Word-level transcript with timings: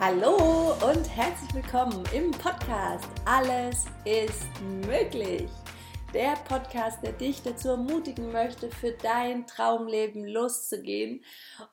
Hallo 0.00 0.74
und 0.88 1.08
herzlich 1.16 1.52
willkommen 1.52 2.04
im 2.14 2.30
Podcast 2.30 3.08
Alles 3.24 3.86
ist 4.04 4.46
möglich. 4.86 5.50
Der 6.14 6.36
Podcast, 6.48 7.02
der 7.02 7.10
dich 7.10 7.42
dazu 7.42 7.70
ermutigen 7.70 8.30
möchte, 8.30 8.70
für 8.70 8.92
dein 8.92 9.44
Traumleben 9.48 10.24
loszugehen 10.24 11.24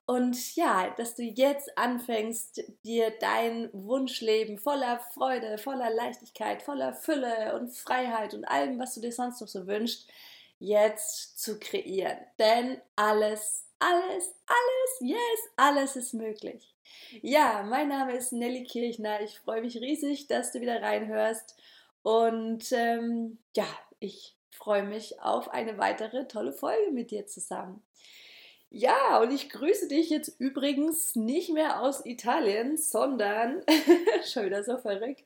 und 0.08 0.56
ja, 0.56 0.92
dass 0.98 1.14
du 1.14 1.22
jetzt 1.22 1.78
anfängst, 1.78 2.64
dir 2.84 3.14
dein 3.20 3.70
Wunschleben 3.74 4.58
voller 4.58 5.00
Freude, 5.14 5.60
voller 5.60 5.92
Leichtigkeit, 5.92 6.64
voller 6.64 6.94
Fülle 6.94 7.56
und 7.56 7.76
Freiheit 7.76 8.34
und 8.34 8.46
allem, 8.46 8.80
was 8.80 8.96
du 8.96 9.02
dir 9.02 9.12
sonst 9.12 9.40
noch 9.40 9.48
so 9.48 9.68
wünschst, 9.68 10.10
jetzt 10.58 11.40
zu 11.40 11.60
kreieren. 11.60 12.18
Denn 12.40 12.82
alles, 12.96 13.65
alles, 13.80 14.34
alles, 14.48 15.00
yes, 15.02 15.40
alles 15.58 15.96
ist 15.96 16.14
möglich. 16.14 16.76
Ja, 17.22 17.64
mein 17.64 17.90
Name 17.90 18.16
ist 18.16 18.32
Nelly 18.32 18.64
Kirchner. 18.64 19.22
Ich 19.22 19.40
freue 19.40 19.62
mich 19.62 19.78
riesig, 19.78 20.28
dass 20.28 20.52
du 20.52 20.62
wieder 20.62 20.82
reinhörst. 20.82 21.56
Und 22.04 22.72
ähm, 22.72 23.40
ja, 23.56 23.68
ich 24.00 24.36
freue 24.52 24.84
mich 24.84 25.20
auf 25.22 25.50
eine 25.50 25.78
weitere 25.78 26.28
tolle 26.28 26.54
Folge 26.54 26.92
mit 26.92 27.12
dir 27.12 27.26
zusammen. 27.28 27.84
Ja, 28.78 29.22
und 29.22 29.32
ich 29.32 29.50
grüße 29.50 29.88
dich 29.88 30.10
jetzt 30.10 30.38
übrigens 30.38 31.16
nicht 31.16 31.50
mehr 31.50 31.82
aus 31.82 32.06
Italien, 32.06 32.76
sondern, 32.76 33.62
schon 34.26 34.46
wieder 34.48 34.66
so 34.66 34.78
verrückt, 34.78 35.24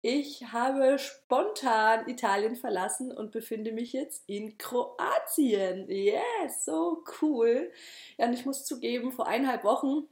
ich 0.00 0.52
habe 0.52 0.96
spontan 1.00 2.08
Italien 2.08 2.54
verlassen 2.54 3.10
und 3.10 3.32
befinde 3.32 3.72
mich 3.72 3.92
jetzt 3.92 4.22
in 4.28 4.56
Kroatien. 4.58 5.90
Yes, 5.90 6.64
so 6.64 7.02
cool. 7.20 7.72
Ja, 8.16 8.26
und 8.26 8.34
ich 8.34 8.46
muss 8.46 8.64
zugeben, 8.64 9.10
vor 9.10 9.26
eineinhalb 9.26 9.64
Wochen 9.64 10.06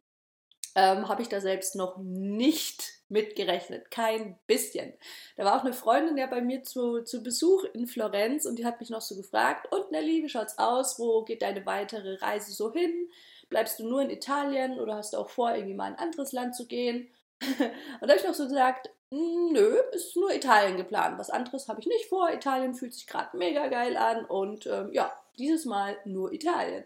ähm, 0.74 1.08
habe 1.08 1.22
ich 1.22 1.28
da 1.28 1.40
selbst 1.40 1.76
noch 1.76 1.98
nicht 1.98 2.84
mitgerechnet. 3.08 3.90
Kein 3.90 4.38
bisschen. 4.46 4.92
Da 5.36 5.44
war 5.44 5.56
auch 5.56 5.64
eine 5.64 5.74
Freundin 5.74 6.16
ja 6.16 6.26
bei 6.26 6.40
mir 6.40 6.62
zu, 6.62 7.02
zu 7.02 7.22
Besuch 7.22 7.64
in 7.74 7.86
Florenz 7.86 8.46
und 8.46 8.58
die 8.58 8.64
hat 8.64 8.80
mich 8.80 8.90
noch 8.90 9.02
so 9.02 9.16
gefragt, 9.16 9.70
und 9.72 9.90
Nelly, 9.90 10.22
wie 10.22 10.28
schaut's 10.28 10.58
aus? 10.58 10.98
Wo 10.98 11.22
geht 11.22 11.42
deine 11.42 11.66
weitere 11.66 12.16
Reise 12.16 12.52
so 12.52 12.72
hin? 12.72 13.10
Bleibst 13.48 13.78
du 13.78 13.86
nur 13.86 14.00
in 14.00 14.10
Italien 14.10 14.80
oder 14.80 14.96
hast 14.96 15.12
du 15.12 15.18
auch 15.18 15.28
vor, 15.28 15.54
irgendwie 15.54 15.74
mal 15.74 15.88
in 15.88 15.94
ein 15.94 16.08
anderes 16.08 16.32
Land 16.32 16.56
zu 16.56 16.66
gehen? 16.66 17.10
und 17.40 17.58
da 18.00 18.08
habe 18.08 18.16
ich 18.16 18.24
noch 18.24 18.34
so 18.34 18.44
gesagt, 18.44 18.88
nö, 19.10 19.76
ist 19.92 20.16
nur 20.16 20.32
Italien 20.32 20.78
geplant. 20.78 21.18
Was 21.18 21.28
anderes 21.28 21.68
habe 21.68 21.80
ich 21.80 21.86
nicht 21.86 22.06
vor. 22.06 22.32
Italien 22.32 22.74
fühlt 22.74 22.94
sich 22.94 23.06
gerade 23.06 23.36
mega 23.36 23.68
geil 23.68 23.96
an 23.96 24.24
und 24.24 24.66
ähm, 24.66 24.90
ja, 24.92 25.12
dieses 25.38 25.66
Mal 25.66 25.96
nur 26.06 26.32
Italien. 26.32 26.84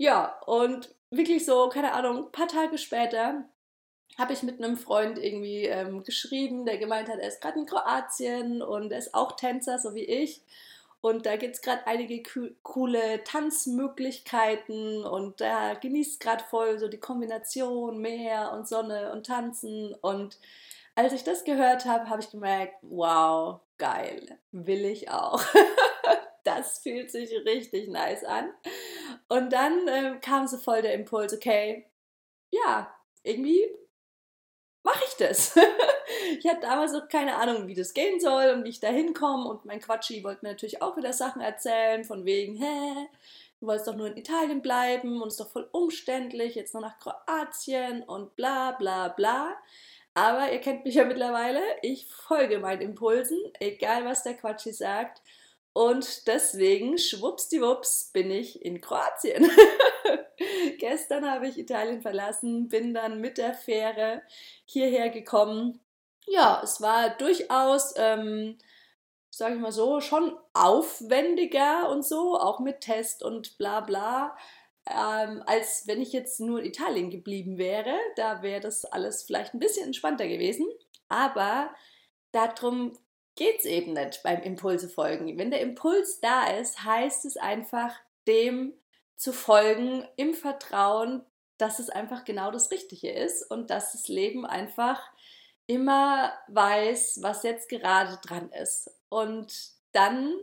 Ja, 0.00 0.40
und 0.46 0.94
wirklich 1.10 1.44
so, 1.44 1.68
keine 1.68 1.92
Ahnung, 1.92 2.32
paar 2.32 2.48
Tage 2.48 2.78
später 2.78 3.44
habe 4.16 4.32
ich 4.32 4.42
mit 4.42 4.58
einem 4.58 4.78
Freund 4.78 5.18
irgendwie 5.18 5.66
ähm, 5.66 6.04
geschrieben, 6.04 6.64
der 6.64 6.78
gemeint 6.78 7.10
hat, 7.10 7.18
er 7.18 7.28
ist 7.28 7.42
gerade 7.42 7.58
in 7.58 7.66
Kroatien 7.66 8.62
und 8.62 8.92
er 8.92 8.98
ist 8.98 9.12
auch 9.12 9.32
Tänzer, 9.32 9.78
so 9.78 9.94
wie 9.94 10.06
ich. 10.06 10.40
Und 11.02 11.26
da 11.26 11.36
gibt 11.36 11.56
es 11.56 11.60
gerade 11.60 11.86
einige 11.86 12.22
coole 12.62 13.22
Tanzmöglichkeiten 13.24 15.04
und 15.04 15.42
er 15.42 15.76
genießt 15.76 16.18
gerade 16.18 16.44
voll 16.44 16.78
so 16.78 16.88
die 16.88 16.96
Kombination 16.96 17.98
Meer 17.98 18.52
und 18.54 18.66
Sonne 18.66 19.12
und 19.12 19.26
Tanzen. 19.26 19.94
Und 20.00 20.38
als 20.94 21.12
ich 21.12 21.24
das 21.24 21.44
gehört 21.44 21.84
habe, 21.84 22.08
habe 22.08 22.22
ich 22.22 22.30
gemerkt, 22.30 22.76
wow, 22.80 23.60
geil, 23.76 24.38
will 24.50 24.86
ich 24.86 25.10
auch. 25.10 25.42
das 26.44 26.78
fühlt 26.78 27.10
sich 27.10 27.30
richtig 27.44 27.88
nice 27.88 28.24
an. 28.24 28.48
Und 29.30 29.52
dann 29.52 29.86
äh, 29.86 30.16
kam 30.20 30.48
so 30.48 30.56
voll 30.56 30.82
der 30.82 30.92
Impuls, 30.92 31.32
okay, 31.32 31.86
ja, 32.50 32.92
irgendwie 33.22 33.64
mache 34.82 35.04
ich 35.06 35.14
das. 35.18 35.56
ich 36.38 36.48
hatte 36.48 36.62
damals 36.62 36.92
noch 36.92 37.08
keine 37.08 37.36
Ahnung, 37.36 37.68
wie 37.68 37.76
das 37.76 37.94
gehen 37.94 38.18
soll 38.18 38.50
und 38.50 38.64
wie 38.64 38.70
ich 38.70 38.80
da 38.80 38.88
hinkomme. 38.88 39.48
Und 39.48 39.64
mein 39.64 39.80
Quatschi 39.80 40.24
wollte 40.24 40.44
mir 40.44 40.50
natürlich 40.50 40.82
auch 40.82 40.96
wieder 40.96 41.12
Sachen 41.12 41.40
erzählen, 41.40 42.02
von 42.02 42.24
wegen, 42.24 42.56
hä, 42.56 43.06
du 43.60 43.68
wolltest 43.68 43.86
doch 43.86 43.94
nur 43.94 44.08
in 44.08 44.16
Italien 44.16 44.62
bleiben 44.62 45.22
und 45.22 45.28
es 45.28 45.34
ist 45.34 45.40
doch 45.40 45.52
voll 45.52 45.68
umständlich, 45.70 46.56
jetzt 46.56 46.74
noch 46.74 46.80
nach 46.80 46.98
Kroatien 46.98 48.02
und 48.02 48.34
bla 48.34 48.72
bla 48.72 49.10
bla. 49.10 49.56
Aber 50.14 50.50
ihr 50.50 50.60
kennt 50.60 50.84
mich 50.84 50.96
ja 50.96 51.04
mittlerweile, 51.04 51.62
ich 51.82 52.08
folge 52.08 52.58
meinen 52.58 52.82
Impulsen, 52.82 53.38
egal 53.60 54.04
was 54.04 54.24
der 54.24 54.34
Quatschi 54.34 54.72
sagt. 54.72 55.22
Und 55.72 56.26
deswegen, 56.26 56.98
schwuppsdiwupps, 56.98 58.10
bin 58.12 58.30
ich 58.30 58.64
in 58.64 58.80
Kroatien. 58.80 59.48
Gestern 60.78 61.30
habe 61.30 61.46
ich 61.46 61.58
Italien 61.58 62.02
verlassen, 62.02 62.68
bin 62.68 62.92
dann 62.92 63.20
mit 63.20 63.38
der 63.38 63.54
Fähre 63.54 64.22
hierher 64.64 65.10
gekommen. 65.10 65.80
Ja, 66.26 66.60
es 66.62 66.80
war 66.80 67.10
durchaus, 67.10 67.94
ähm, 67.96 68.58
sage 69.30 69.54
ich 69.54 69.60
mal 69.60 69.72
so, 69.72 70.00
schon 70.00 70.36
aufwendiger 70.54 71.88
und 71.90 72.04
so, 72.04 72.38
auch 72.38 72.58
mit 72.58 72.80
Test 72.80 73.22
und 73.22 73.56
bla 73.56 73.80
bla, 73.80 74.36
ähm, 74.88 75.42
als 75.46 75.86
wenn 75.86 76.02
ich 76.02 76.12
jetzt 76.12 76.40
nur 76.40 76.60
in 76.60 76.66
Italien 76.66 77.10
geblieben 77.10 77.58
wäre. 77.58 77.94
Da 78.16 78.42
wäre 78.42 78.60
das 78.60 78.84
alles 78.84 79.22
vielleicht 79.22 79.54
ein 79.54 79.60
bisschen 79.60 79.86
entspannter 79.86 80.26
gewesen. 80.26 80.66
Aber 81.08 81.70
darum 82.32 82.98
geht 83.40 83.60
es 83.60 83.64
eben 83.64 83.94
nicht 83.94 84.22
beim 84.22 84.42
Impulse 84.42 84.86
folgen. 84.86 85.38
Wenn 85.38 85.50
der 85.50 85.62
Impuls 85.62 86.20
da 86.20 86.50
ist, 86.50 86.84
heißt 86.84 87.24
es 87.24 87.38
einfach, 87.38 87.98
dem 88.28 88.74
zu 89.16 89.32
folgen 89.32 90.06
im 90.16 90.34
Vertrauen, 90.34 91.24
dass 91.56 91.78
es 91.78 91.88
einfach 91.88 92.26
genau 92.26 92.50
das 92.50 92.70
Richtige 92.70 93.10
ist 93.10 93.50
und 93.50 93.70
dass 93.70 93.92
das 93.92 94.08
Leben 94.08 94.44
einfach 94.44 95.00
immer 95.66 96.34
weiß, 96.48 97.20
was 97.22 97.42
jetzt 97.42 97.70
gerade 97.70 98.18
dran 98.22 98.50
ist. 98.52 98.90
Und 99.08 99.70
dann 99.92 100.34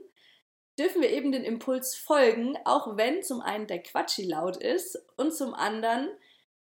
dürfen 0.79 1.03
wir 1.03 1.11
eben 1.11 1.31
den 1.31 1.43
Impuls 1.43 1.93
folgen, 1.93 2.57
auch 2.65 2.97
wenn 2.97 3.21
zum 3.21 3.41
einen 3.41 3.67
der 3.67 3.83
Quatschi 3.83 4.23
laut 4.23 4.57
ist 4.57 4.99
und 5.17 5.35
zum 5.35 5.53
anderen 5.53 6.09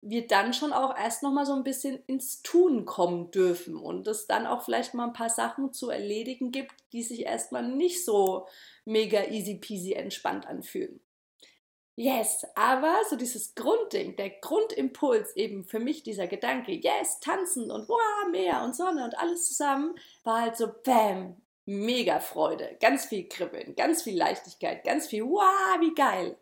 wir 0.01 0.27
dann 0.27 0.53
schon 0.53 0.73
auch 0.73 0.95
erst 0.95 1.23
noch 1.23 1.31
mal 1.31 1.45
so 1.45 1.53
ein 1.53 1.63
bisschen 1.63 1.99
ins 2.07 2.41
Tun 2.41 2.85
kommen 2.85 3.31
dürfen 3.31 3.75
und 3.75 4.07
es 4.07 4.27
dann 4.27 4.45
auch 4.45 4.63
vielleicht 4.63 4.93
mal 4.93 5.07
ein 5.07 5.13
paar 5.13 5.29
Sachen 5.29 5.73
zu 5.73 5.89
erledigen 5.89 6.51
gibt, 6.51 6.73
die 6.93 7.03
sich 7.03 7.25
erstmal 7.25 7.67
nicht 7.67 8.05
so 8.05 8.47
mega 8.85 9.25
easy 9.25 9.55
peasy 9.55 9.93
entspannt 9.93 10.47
anfühlen. 10.47 10.99
Yes, 11.99 12.45
aber 12.53 12.95
so 13.09 13.15
dieses 13.15 13.55
Grundding, 13.55 14.15
der 14.17 14.29
Grundimpuls 14.29 15.35
eben 15.35 15.63
für 15.63 15.79
mich 15.79 16.03
dieser 16.03 16.27
Gedanke, 16.27 16.73
yes, 16.73 17.19
tanzen 17.21 17.71
und 17.71 17.89
wow, 17.89 18.29
Meer 18.31 18.61
und 18.63 18.75
Sonne 18.75 19.03
und 19.03 19.17
alles 19.17 19.47
zusammen, 19.47 19.95
war 20.23 20.41
halt 20.41 20.57
so 20.57 20.67
bam, 20.83 21.41
mega 21.65 22.19
Freude, 22.19 22.77
ganz 22.79 23.05
viel 23.05 23.27
Kribbeln, 23.27 23.75
ganz 23.75 24.03
viel 24.03 24.15
Leichtigkeit, 24.15 24.83
ganz 24.83 25.07
viel 25.07 25.23
wow, 25.23 25.79
wie 25.79 25.95
geil. 25.95 26.37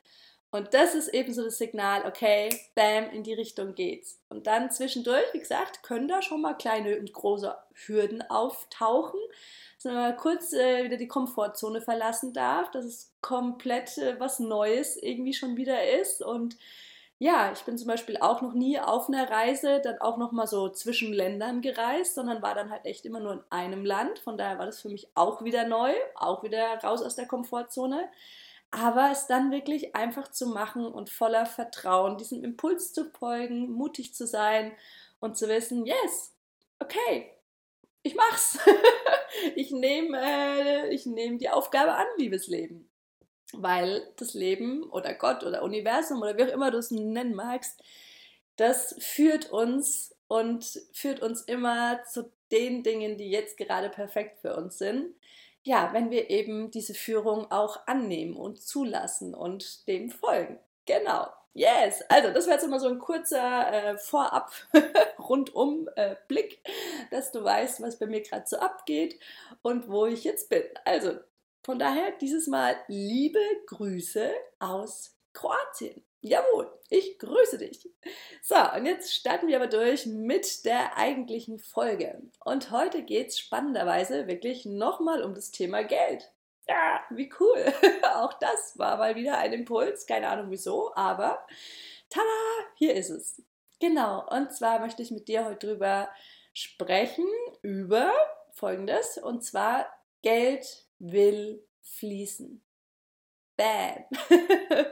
Und 0.51 0.73
das 0.73 0.95
ist 0.95 1.09
eben 1.09 1.33
so 1.33 1.43
das 1.43 1.57
Signal, 1.57 2.05
okay, 2.05 2.49
bam, 2.75 3.09
in 3.09 3.23
die 3.23 3.33
Richtung 3.33 3.75
geht's. 3.75 4.21
Und 4.29 4.47
dann 4.47 4.71
zwischendurch, 4.71 5.25
wie 5.33 5.39
gesagt, 5.39 5.83
können 5.83 6.07
da 6.07 6.21
schon 6.21 6.41
mal 6.41 6.53
kleine 6.53 6.97
und 6.97 7.11
große 7.11 7.53
Hürden 7.73 8.21
auftauchen, 8.29 9.19
dass 9.75 9.85
man 9.85 9.95
mal 9.95 10.15
kurz 10.15 10.53
äh, 10.53 10.85
wieder 10.85 10.97
die 10.97 11.09
Komfortzone 11.09 11.81
verlassen 11.81 12.31
darf, 12.31 12.71
dass 12.71 12.85
es 12.85 13.11
komplett 13.21 13.97
äh, 13.97 14.19
was 14.19 14.39
Neues 14.39 14.95
irgendwie 14.95 15.33
schon 15.33 15.57
wieder 15.57 15.91
ist. 15.99 16.21
Und 16.21 16.57
ja, 17.17 17.51
ich 17.51 17.63
bin 17.63 17.77
zum 17.77 17.87
Beispiel 17.87 18.17
auch 18.17 18.41
noch 18.41 18.53
nie 18.53 18.79
auf 18.79 19.07
einer 19.07 19.29
Reise, 19.29 19.81
dann 19.81 19.99
auch 19.99 20.17
noch 20.17 20.31
mal 20.31 20.47
so 20.47 20.69
zwischen 20.69 21.13
Ländern 21.13 21.61
gereist, 21.61 22.15
sondern 22.15 22.41
war 22.41 22.55
dann 22.55 22.71
halt 22.71 22.85
echt 22.85 23.05
immer 23.05 23.19
nur 23.19 23.33
in 23.33 23.43
einem 23.49 23.85
Land. 23.85 24.19
Von 24.19 24.37
daher 24.37 24.57
war 24.57 24.65
das 24.65 24.81
für 24.81 24.89
mich 24.89 25.07
auch 25.15 25.43
wieder 25.43 25.65
neu, 25.65 25.93
auch 26.15 26.43
wieder 26.43 26.77
raus 26.83 27.01
aus 27.01 27.15
der 27.15 27.27
Komfortzone 27.27 28.09
aber 28.75 29.09
es 29.11 29.25
dann 29.25 29.51
wirklich 29.51 29.95
einfach 29.95 30.29
zu 30.29 30.47
machen 30.47 30.85
und 30.85 31.09
voller 31.09 31.45
Vertrauen 31.45 32.17
diesem 32.17 32.43
Impuls 32.43 32.91
zu 32.91 33.05
folgen, 33.05 33.71
mutig 33.71 34.13
zu 34.13 34.27
sein 34.27 34.73
und 35.21 35.37
zu 35.37 35.47
wissen, 35.47 35.85
yes, 35.85 36.33
okay, 36.79 37.31
ich 38.03 38.15
mach's. 38.15 38.59
ich 39.55 39.71
nehme 39.71 40.19
äh, 40.19 40.99
nehm 41.05 41.37
die 41.37 41.49
Aufgabe 41.49 41.93
an, 41.93 42.05
liebes 42.17 42.47
Leben. 42.47 42.89
Weil 43.53 44.11
das 44.17 44.33
Leben 44.33 44.83
oder 44.91 45.13
Gott 45.13 45.45
oder 45.45 45.63
Universum 45.63 46.21
oder 46.21 46.37
wie 46.37 46.43
auch 46.43 46.53
immer 46.53 46.69
du 46.69 46.77
es 46.77 46.91
nennen 46.91 47.33
magst, 47.33 47.81
das 48.57 48.95
führt 48.99 49.51
uns 49.51 50.13
und 50.27 50.81
führt 50.91 51.21
uns 51.21 51.43
immer 51.43 52.03
zu 52.03 52.29
den 52.51 52.83
Dingen, 52.83 53.17
die 53.17 53.29
jetzt 53.29 53.57
gerade 53.57 53.89
perfekt 53.89 54.39
für 54.39 54.57
uns 54.57 54.77
sind 54.77 55.15
ja, 55.65 55.89
wenn 55.93 56.11
wir 56.11 56.29
eben 56.29 56.69
diese 56.69 56.93
Führung 56.93 57.51
auch 57.51 57.87
annehmen 57.87 58.37
und 58.37 58.61
zulassen 58.61 59.33
und 59.33 59.87
dem 59.87 60.11
folgen. 60.11 60.59
Genau. 60.85 61.27
Yes, 61.53 62.03
also 62.09 62.31
das 62.31 62.45
wäre 62.45 62.55
jetzt 62.55 62.65
immer 62.65 62.79
so 62.79 62.87
ein 62.87 62.99
kurzer 62.99 63.71
äh, 63.71 63.97
Vorab 63.97 64.51
rundum 65.19 65.89
äh, 65.95 66.15
Blick, 66.27 66.59
dass 67.11 67.31
du 67.31 67.43
weißt, 67.43 67.81
was 67.81 67.97
bei 67.97 68.05
mir 68.05 68.21
gerade 68.21 68.45
so 68.45 68.57
abgeht 68.57 69.17
und 69.61 69.89
wo 69.89 70.05
ich 70.05 70.23
jetzt 70.23 70.49
bin. 70.49 70.63
Also 70.83 71.17
von 71.63 71.79
daher 71.79 72.11
dieses 72.21 72.47
Mal 72.47 72.75
liebe 72.87 73.39
Grüße 73.67 74.31
aus 74.59 75.15
Kroatien. 75.33 76.03
Jawohl, 76.25 76.71
ich 76.89 77.19
grüße 77.19 77.59
dich. 77.59 77.87
So, 78.41 78.55
und 78.75 78.87
jetzt 78.87 79.13
starten 79.13 79.47
wir 79.47 79.57
aber 79.57 79.67
durch 79.67 80.07
mit 80.07 80.65
der 80.65 80.97
eigentlichen 80.97 81.59
Folge. 81.59 82.19
Und 82.43 82.71
heute 82.71 83.03
geht 83.03 83.27
es 83.27 83.37
spannenderweise 83.37 84.25
wirklich 84.25 84.65
nochmal 84.65 85.21
um 85.21 85.35
das 85.35 85.51
Thema 85.51 85.83
Geld. 85.83 86.31
Ja, 86.67 87.03
wie 87.11 87.31
cool. 87.39 87.71
Auch 88.15 88.33
das 88.39 88.75
war 88.79 88.97
mal 88.97 89.15
wieder 89.15 89.37
ein 89.37 89.53
Impuls, 89.53 90.07
keine 90.07 90.29
Ahnung 90.29 90.49
wieso, 90.49 90.95
aber 90.95 91.45
tada, 92.09 92.25
hier 92.73 92.95
ist 92.95 93.11
es. 93.11 93.43
Genau, 93.79 94.27
und 94.27 94.51
zwar 94.51 94.79
möchte 94.79 95.03
ich 95.03 95.11
mit 95.11 95.27
dir 95.27 95.45
heute 95.45 95.67
drüber 95.67 96.09
sprechen, 96.53 97.27
über 97.61 98.11
folgendes, 98.51 99.19
und 99.19 99.43
zwar 99.43 99.85
Geld 100.23 100.87
will 100.97 101.63
fließen. 101.83 102.64
Bam. 103.57 104.05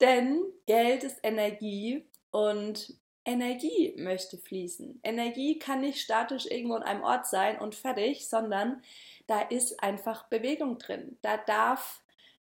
Denn 0.00 0.42
Geld 0.66 1.04
ist 1.04 1.18
Energie 1.22 2.06
und 2.30 2.96
Energie 3.24 3.94
möchte 3.98 4.38
fließen. 4.38 5.00
Energie 5.02 5.58
kann 5.58 5.80
nicht 5.80 6.00
statisch 6.00 6.46
irgendwo 6.46 6.74
an 6.74 6.84
einem 6.84 7.02
Ort 7.02 7.26
sein 7.26 7.58
und 7.58 7.74
fertig, 7.74 8.28
sondern 8.28 8.82
da 9.26 9.40
ist 9.40 9.82
einfach 9.82 10.28
Bewegung 10.28 10.78
drin. 10.78 11.18
Da 11.22 11.36
darf 11.36 12.02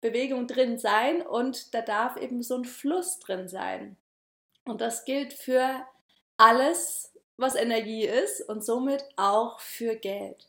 Bewegung 0.00 0.46
drin 0.46 0.78
sein 0.78 1.20
und 1.22 1.74
da 1.74 1.82
darf 1.82 2.16
eben 2.16 2.42
so 2.42 2.56
ein 2.56 2.64
Fluss 2.64 3.18
drin 3.20 3.48
sein. 3.48 3.96
Und 4.64 4.80
das 4.80 5.04
gilt 5.04 5.34
für 5.34 5.86
alles, 6.38 7.12
was 7.36 7.54
Energie 7.54 8.06
ist 8.06 8.40
und 8.48 8.64
somit 8.64 9.04
auch 9.16 9.60
für 9.60 9.96
Geld. 9.96 10.48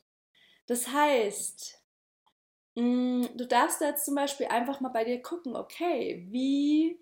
Das 0.67 0.87
heißt, 0.87 1.82
du 2.75 3.45
darfst 3.47 3.81
jetzt 3.81 4.05
zum 4.05 4.15
Beispiel 4.15 4.47
einfach 4.47 4.79
mal 4.79 4.89
bei 4.89 5.03
dir 5.03 5.21
gucken, 5.21 5.55
okay, 5.55 6.25
wie 6.29 6.99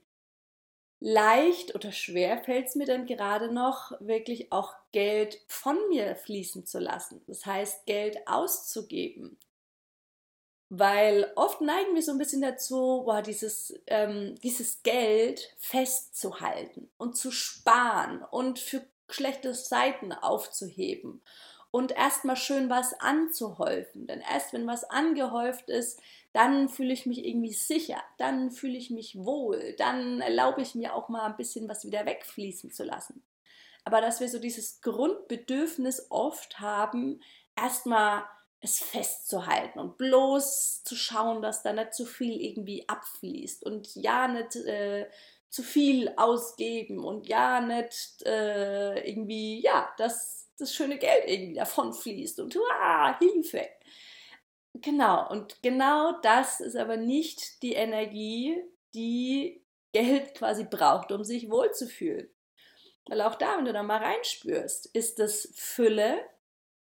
leicht 0.99 1.73
oder 1.75 1.91
schwer 1.91 2.37
fällt 2.43 2.67
es 2.67 2.75
mir 2.75 2.85
denn 2.85 3.05
gerade 3.05 3.51
noch, 3.51 3.91
wirklich 3.99 4.51
auch 4.51 4.73
Geld 4.91 5.41
von 5.47 5.77
mir 5.89 6.15
fließen 6.15 6.65
zu 6.65 6.79
lassen. 6.79 7.21
Das 7.27 7.45
heißt, 7.45 7.85
Geld 7.85 8.27
auszugeben. 8.27 9.37
Weil 10.69 11.33
oft 11.35 11.59
neigen 11.59 11.95
wir 11.95 12.01
so 12.01 12.11
ein 12.11 12.17
bisschen 12.17 12.41
dazu, 12.41 13.03
boah, 13.03 13.21
dieses, 13.21 13.73
ähm, 13.87 14.35
dieses 14.41 14.83
Geld 14.83 15.53
festzuhalten 15.57 16.89
und 16.97 17.17
zu 17.17 17.31
sparen 17.31 18.23
und 18.23 18.59
für 18.59 18.81
schlechte 19.09 19.53
Seiten 19.53 20.13
aufzuheben 20.13 21.21
und 21.71 21.93
erstmal 21.93 22.35
schön 22.35 22.69
was 22.69 22.93
anzuhäufen. 22.99 24.05
Denn 24.05 24.21
erst 24.21 24.53
wenn 24.53 24.67
was 24.67 24.83
angehäuft 24.83 25.69
ist, 25.69 25.99
dann 26.33 26.69
fühle 26.69 26.93
ich 26.93 27.05
mich 27.05 27.25
irgendwie 27.25 27.53
sicher, 27.53 28.01
dann 28.17 28.51
fühle 28.51 28.77
ich 28.77 28.89
mich 28.89 29.17
wohl, 29.17 29.75
dann 29.77 30.21
erlaube 30.21 30.61
ich 30.61 30.75
mir 30.75 30.93
auch 30.93 31.09
mal 31.09 31.25
ein 31.25 31.37
bisschen 31.37 31.67
was 31.67 31.85
wieder 31.85 32.05
wegfließen 32.05 32.71
zu 32.71 32.83
lassen. 32.83 33.23
Aber 33.83 33.99
dass 34.01 34.19
wir 34.19 34.29
so 34.29 34.39
dieses 34.39 34.81
Grundbedürfnis 34.81 36.07
oft 36.09 36.59
haben, 36.59 37.21
erstmal 37.55 38.23
es 38.61 38.79
festzuhalten 38.79 39.79
und 39.79 39.97
bloß 39.97 40.83
zu 40.83 40.95
schauen, 40.95 41.41
dass 41.41 41.63
da 41.63 41.73
nicht 41.73 41.95
zu 41.95 42.05
viel 42.05 42.39
irgendwie 42.39 42.87
abfließt 42.87 43.65
und 43.65 43.95
ja 43.95 44.27
nicht 44.27 44.55
äh, 44.55 45.09
zu 45.49 45.63
viel 45.63 46.13
ausgeben 46.15 47.03
und 47.03 47.27
ja 47.27 47.59
nicht 47.59 48.23
äh, 48.23 48.99
irgendwie, 49.09 49.61
ja, 49.61 49.91
das 49.97 50.40
das 50.57 50.73
schöne 50.73 50.97
Geld 50.97 51.23
irgendwie 51.27 51.55
davon 51.55 51.93
fließt 51.93 52.39
und 52.39 52.55
ah, 52.81 53.17
Hilfe. 53.19 53.67
Genau, 54.73 55.29
und 55.29 55.61
genau 55.61 56.19
das 56.21 56.61
ist 56.61 56.75
aber 56.75 56.97
nicht 56.97 57.61
die 57.61 57.73
Energie, 57.73 58.63
die 58.93 59.65
Geld 59.93 60.35
quasi 60.35 60.63
braucht, 60.63 61.11
um 61.11 61.23
sich 61.23 61.49
wohlzufühlen. 61.49 62.29
Weil 63.07 63.21
auch 63.21 63.35
da, 63.35 63.57
wenn 63.57 63.65
du 63.65 63.73
da 63.73 63.83
mal 63.83 63.97
reinspürst, 63.97 64.87
ist 64.93 65.19
das 65.19 65.51
Fülle, 65.55 66.23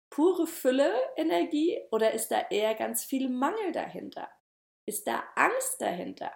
pure 0.10 0.46
Fülle 0.46 0.94
Energie 1.16 1.82
oder 1.92 2.12
ist 2.12 2.30
da 2.30 2.42
eher 2.50 2.76
ganz 2.76 3.04
viel 3.04 3.30
Mangel 3.30 3.72
dahinter? 3.72 4.30
Ist 4.86 5.08
da 5.08 5.24
Angst 5.36 5.82
dahinter? 5.82 6.32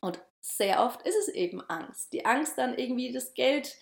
Und 0.00 0.20
sehr 0.40 0.84
oft 0.84 1.06
ist 1.06 1.16
es 1.16 1.28
eben 1.28 1.62
Angst. 1.62 2.12
Die 2.12 2.26
Angst 2.26 2.58
dann 2.58 2.76
irgendwie 2.76 3.12
das 3.12 3.32
Geld 3.32 3.74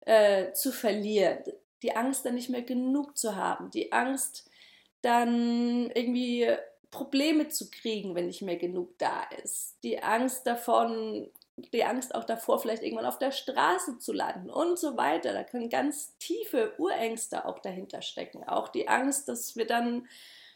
äh, 0.00 0.52
zu 0.52 0.72
verlieren, 0.72 1.42
die 1.82 1.96
Angst 1.96 2.24
dann 2.24 2.34
nicht 2.34 2.50
mehr 2.50 2.62
genug 2.62 3.16
zu 3.16 3.36
haben, 3.36 3.70
die 3.70 3.92
Angst 3.92 4.50
dann 5.02 5.90
irgendwie 5.94 6.48
Probleme 6.90 7.48
zu 7.48 7.70
kriegen, 7.70 8.14
wenn 8.14 8.26
nicht 8.26 8.42
mehr 8.42 8.56
genug 8.56 8.98
da 8.98 9.22
ist, 9.42 9.78
die 9.82 10.02
Angst 10.02 10.46
davon, 10.46 11.30
die 11.56 11.84
Angst 11.84 12.14
auch 12.14 12.24
davor, 12.24 12.58
vielleicht 12.58 12.82
irgendwann 12.82 13.06
auf 13.06 13.18
der 13.18 13.32
Straße 13.32 13.98
zu 13.98 14.12
landen 14.12 14.50
und 14.50 14.78
so 14.78 14.96
weiter. 14.96 15.32
Da 15.32 15.44
können 15.44 15.68
ganz 15.68 16.16
tiefe 16.18 16.74
Urängste 16.78 17.44
auch 17.44 17.60
dahinter 17.60 18.02
stecken. 18.02 18.44
Auch 18.44 18.68
die 18.68 18.88
Angst, 18.88 19.28
dass 19.28 19.56
wir 19.56 19.66
dann, 19.66 20.08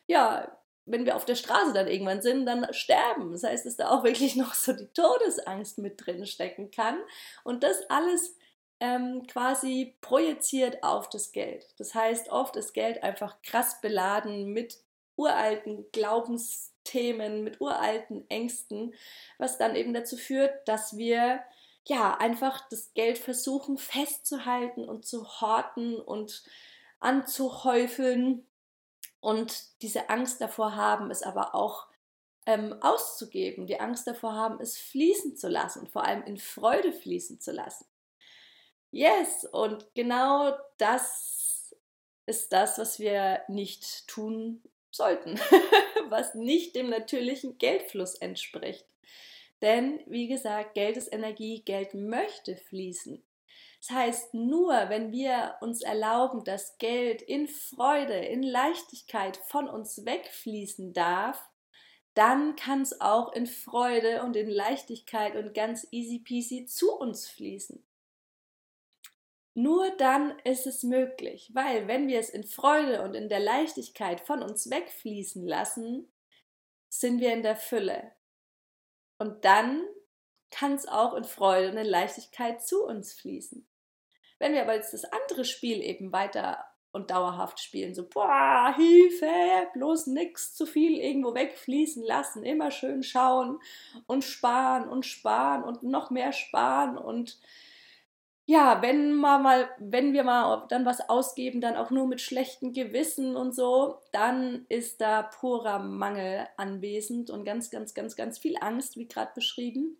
ja, 0.07 0.57
wenn 0.87 1.07
wir 1.07 1.17
auf 1.17 1.25
der 1.25 1.35
Straße 1.35 1.73
dann 1.73 1.89
irgendwann 1.89 2.21
sind, 2.21 2.47
dann 2.47 2.67
sterben. 2.73 3.33
Das 3.33 3.45
heißt, 3.45 3.65
dass 3.65 3.77
da 3.77 3.91
auch 3.91 4.05
wirklich 4.05 4.37
noch 4.37 4.55
so 4.55 4.73
die 4.73 4.89
Todesangst 4.89 5.79
mit 5.79 6.05
drin 6.05 6.27
stecken 6.27 6.71
kann. 6.71 6.99
Und 7.45 7.63
das 7.63 7.89
alles 7.91 8.37
ähm, 8.85 9.27
quasi 9.27 9.97
projiziert 10.03 10.83
auf 10.83 11.09
das 11.09 11.33
Geld. 11.33 11.67
Das 11.79 11.95
heißt, 11.95 12.29
oft 12.29 12.55
ist 12.57 12.75
Geld 12.75 13.03
einfach 13.03 13.41
krass 13.41 13.81
beladen 13.81 14.53
mit 14.53 14.79
uralten 15.17 15.87
Glaubensthemen, 15.91 17.43
mit 17.43 17.63
uralten 17.63 18.29
Ängsten, 18.29 18.95
was 19.39 19.57
dann 19.57 19.75
eben 19.75 19.95
dazu 19.95 20.19
führt, 20.19 20.69
dass 20.69 20.99
wir 20.99 21.43
ja 21.87 22.15
einfach 22.19 22.69
das 22.69 22.93
Geld 22.93 23.17
versuchen 23.17 23.79
festzuhalten 23.79 24.87
und 24.87 25.07
zu 25.07 25.41
horten 25.41 25.97
und 25.97 26.45
anzuhäufeln 27.01 28.47
und 29.21 29.81
diese 29.81 30.11
Angst 30.11 30.43
davor 30.43 30.77
haben, 30.77 31.11
es 31.11 31.23
aber 31.23 31.55
auch 31.55 31.87
ähm, 32.45 32.75
auszugeben, 32.83 33.67
die 33.67 33.81
Angst 33.81 34.07
davor 34.07 34.35
haben, 34.35 34.61
es 34.61 34.77
fließen 34.77 35.37
zu 35.37 35.49
lassen, 35.49 35.87
vor 35.87 36.05
allem 36.05 36.23
in 36.25 36.37
Freude 36.37 36.93
fließen 36.93 37.41
zu 37.41 37.53
lassen. 37.53 37.87
Yes, 38.95 39.45
und 39.51 39.93
genau 39.97 40.57
das 40.79 41.75
ist 42.27 42.53
das, 42.53 42.79
was 42.79 43.01
wir 43.01 43.43
nicht 43.49 44.07
tun 44.07 44.63
sollten, 44.93 45.35
was 46.11 46.37
nicht 46.37 46.77
dem 46.77 46.91
natürlichen 46.91 47.59
Geldfluss 47.59 48.15
entspricht. 48.15 48.87
Denn, 49.63 49.99
wie 50.07 50.29
gesagt, 50.29 50.75
Geld 50.75 50.97
ist 50.97 51.13
Energie, 51.13 51.63
Geld 51.65 51.95
möchte 51.95 52.55
fließen. 52.55 53.21
Das 53.81 53.91
heißt, 53.91 54.35
nur 54.35 54.89
wenn 54.89 55.11
wir 55.11 55.57
uns 55.61 55.83
erlauben, 55.83 56.45
dass 56.45 56.79
Geld 56.79 57.21
in 57.21 57.49
Freude, 57.49 58.15
in 58.15 58.45
Leichtigkeit 58.45 59.39
von 59.39 59.69
uns 59.69 60.05
wegfließen 60.05 60.93
darf, 60.93 61.45
dann 62.15 62.55
kann 62.55 62.83
es 62.83 63.01
auch 63.01 63.33
in 63.33 63.49
Freude 63.49 64.23
und 64.23 64.37
in 64.37 64.49
Leichtigkeit 64.49 65.35
und 65.35 65.53
ganz 65.53 65.85
easy 65.91 66.21
peasy 66.21 66.67
zu 66.67 66.97
uns 66.97 67.29
fließen. 67.29 67.85
Nur 69.55 69.91
dann 69.97 70.37
ist 70.41 70.67
es 70.67 70.83
möglich, 70.83 71.51
weil 71.55 71.87
wenn 71.87 72.09
wir 72.09 72.19
es 72.19 72.29
in 72.29 72.43
Freude 72.43 73.03
und 73.03 73.15
in 73.15 73.29
der 73.29 73.39
Leichtigkeit 73.39 74.21
von 74.21 74.43
uns 74.43 74.69
wegfließen 74.69 75.47
lassen, 75.47 76.13
sind 76.89 77.21
wir 77.21 77.33
in 77.33 77.45
der 77.45 77.57
Fülle. 77.57 78.13
Und 79.19 79.45
dann 79.45 79.85
kann 80.51 80.75
es 80.75 80.89
auch 80.89 81.15
in 81.15 81.25
Freude 81.25 81.71
und 81.71 81.77
in 81.77 81.87
Leichtigkeit 81.87 82.63
zu 82.63 82.85
uns 82.85 83.13
fließen. 83.13 83.67
Wenn 84.41 84.53
wir 84.55 84.63
aber 84.63 84.75
jetzt 84.75 84.93
das 84.93 85.05
andere 85.05 85.45
Spiel 85.45 85.81
eben 85.81 86.13
weiter 86.13 86.65
und 86.91 87.11
dauerhaft 87.11 87.61
spielen, 87.61 87.95
so, 87.95 88.09
boah, 88.09 88.75
Hilfe, 88.77 89.69
bloß 89.73 90.09
nix 90.09 90.55
zu 90.55 90.67
viel 90.67 90.99
irgendwo 90.99 91.35
wegfließen 91.35 92.05
lassen, 92.05 92.45
immer 92.45 92.71
schön 92.73 93.03
schauen 93.03 93.61
und 94.07 94.25
sparen 94.25 94.89
und 94.89 95.07
sparen 95.07 95.63
und 95.63 95.85
noch 95.85 96.11
mehr 96.11 96.33
sparen 96.33 96.99
und 96.99 97.39
ja, 98.47 98.83
wenn 98.83 99.15
mal, 99.15 99.39
mal, 99.39 99.71
wenn 99.79 100.13
wir 100.13 100.23
mal 100.23 100.67
dann 100.69 100.85
was 100.85 101.09
ausgeben, 101.09 101.61
dann 101.63 101.77
auch 101.77 101.91
nur 101.91 102.07
mit 102.07 102.21
schlechtem 102.21 102.73
Gewissen 102.73 103.37
und 103.37 103.55
so, 103.55 104.01
dann 104.13 104.67
ist 104.69 105.01
da 105.01 105.23
purer 105.23 105.79
Mangel 105.79 106.47
anwesend 106.59 107.31
und 107.31 107.45
ganz, 107.45 107.71
ganz, 107.71 107.95
ganz, 107.95 108.17
ganz 108.17 108.39
viel 108.39 108.57
Angst, 108.61 108.97
wie 108.97 109.09
gerade 109.09 109.33
beschrieben. 109.35 109.99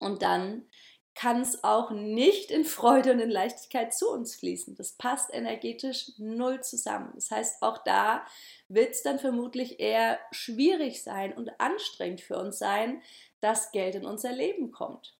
Und 0.00 0.22
dann 0.22 0.66
kann 1.14 1.40
es 1.40 1.64
auch 1.64 1.90
nicht 1.90 2.52
in 2.52 2.64
Freude 2.64 3.12
und 3.12 3.18
in 3.18 3.30
Leichtigkeit 3.30 3.92
zu 3.92 4.08
uns 4.08 4.36
fließen. 4.36 4.76
Das 4.76 4.92
passt 4.92 5.34
energetisch 5.34 6.12
null 6.18 6.60
zusammen. 6.60 7.10
Das 7.16 7.30
heißt, 7.32 7.62
auch 7.62 7.78
da 7.78 8.24
wird 8.68 8.90
es 8.90 9.02
dann 9.02 9.18
vermutlich 9.18 9.80
eher 9.80 10.20
schwierig 10.30 11.02
sein 11.02 11.36
und 11.36 11.50
anstrengend 11.58 12.20
für 12.20 12.38
uns 12.38 12.58
sein, 12.58 13.02
dass 13.40 13.72
Geld 13.72 13.96
in 13.96 14.06
unser 14.06 14.30
Leben 14.30 14.70
kommt. 14.70 15.17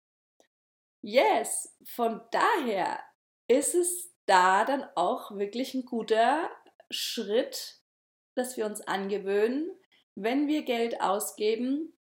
Yes, 1.03 1.77
von 1.85 2.21
daher 2.31 2.99
ist 3.47 3.75
es 3.75 4.11
da 4.27 4.65
dann 4.65 4.85
auch 4.95 5.37
wirklich 5.37 5.75
ein 5.75 5.85
guter 5.85 6.51
Schritt, 6.91 7.77
dass 8.35 8.57
wir 8.57 8.67
uns 8.67 8.81
angewöhnen, 8.81 9.71
wenn 10.15 10.49
wir 10.49 10.63
Geld 10.63 11.01
ausgeben, 11.01 11.93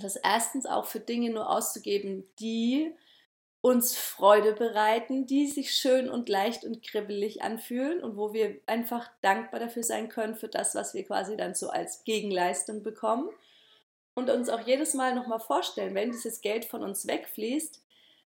das 0.00 0.16
erstens 0.16 0.66
auch 0.66 0.86
für 0.86 1.00
Dinge 1.00 1.30
nur 1.30 1.48
auszugeben, 1.48 2.28
die 2.38 2.94
uns 3.60 3.96
Freude 3.96 4.52
bereiten, 4.52 5.24
die 5.26 5.46
sich 5.46 5.72
schön 5.72 6.10
und 6.10 6.28
leicht 6.28 6.64
und 6.64 6.82
kribbelig 6.82 7.42
anfühlen 7.42 8.04
und 8.04 8.16
wo 8.18 8.34
wir 8.34 8.60
einfach 8.66 9.10
dankbar 9.22 9.58
dafür 9.58 9.82
sein 9.82 10.10
können 10.10 10.34
für 10.34 10.48
das, 10.48 10.74
was 10.74 10.92
wir 10.92 11.04
quasi 11.04 11.36
dann 11.38 11.54
so 11.54 11.70
als 11.70 12.04
Gegenleistung 12.04 12.82
bekommen. 12.82 13.30
Und 14.14 14.28
uns 14.28 14.50
auch 14.50 14.60
jedes 14.60 14.92
Mal 14.92 15.14
nochmal 15.14 15.40
vorstellen, 15.40 15.94
wenn 15.94 16.12
dieses 16.12 16.42
Geld 16.42 16.66
von 16.66 16.82
uns 16.82 17.06
wegfließt, 17.06 17.83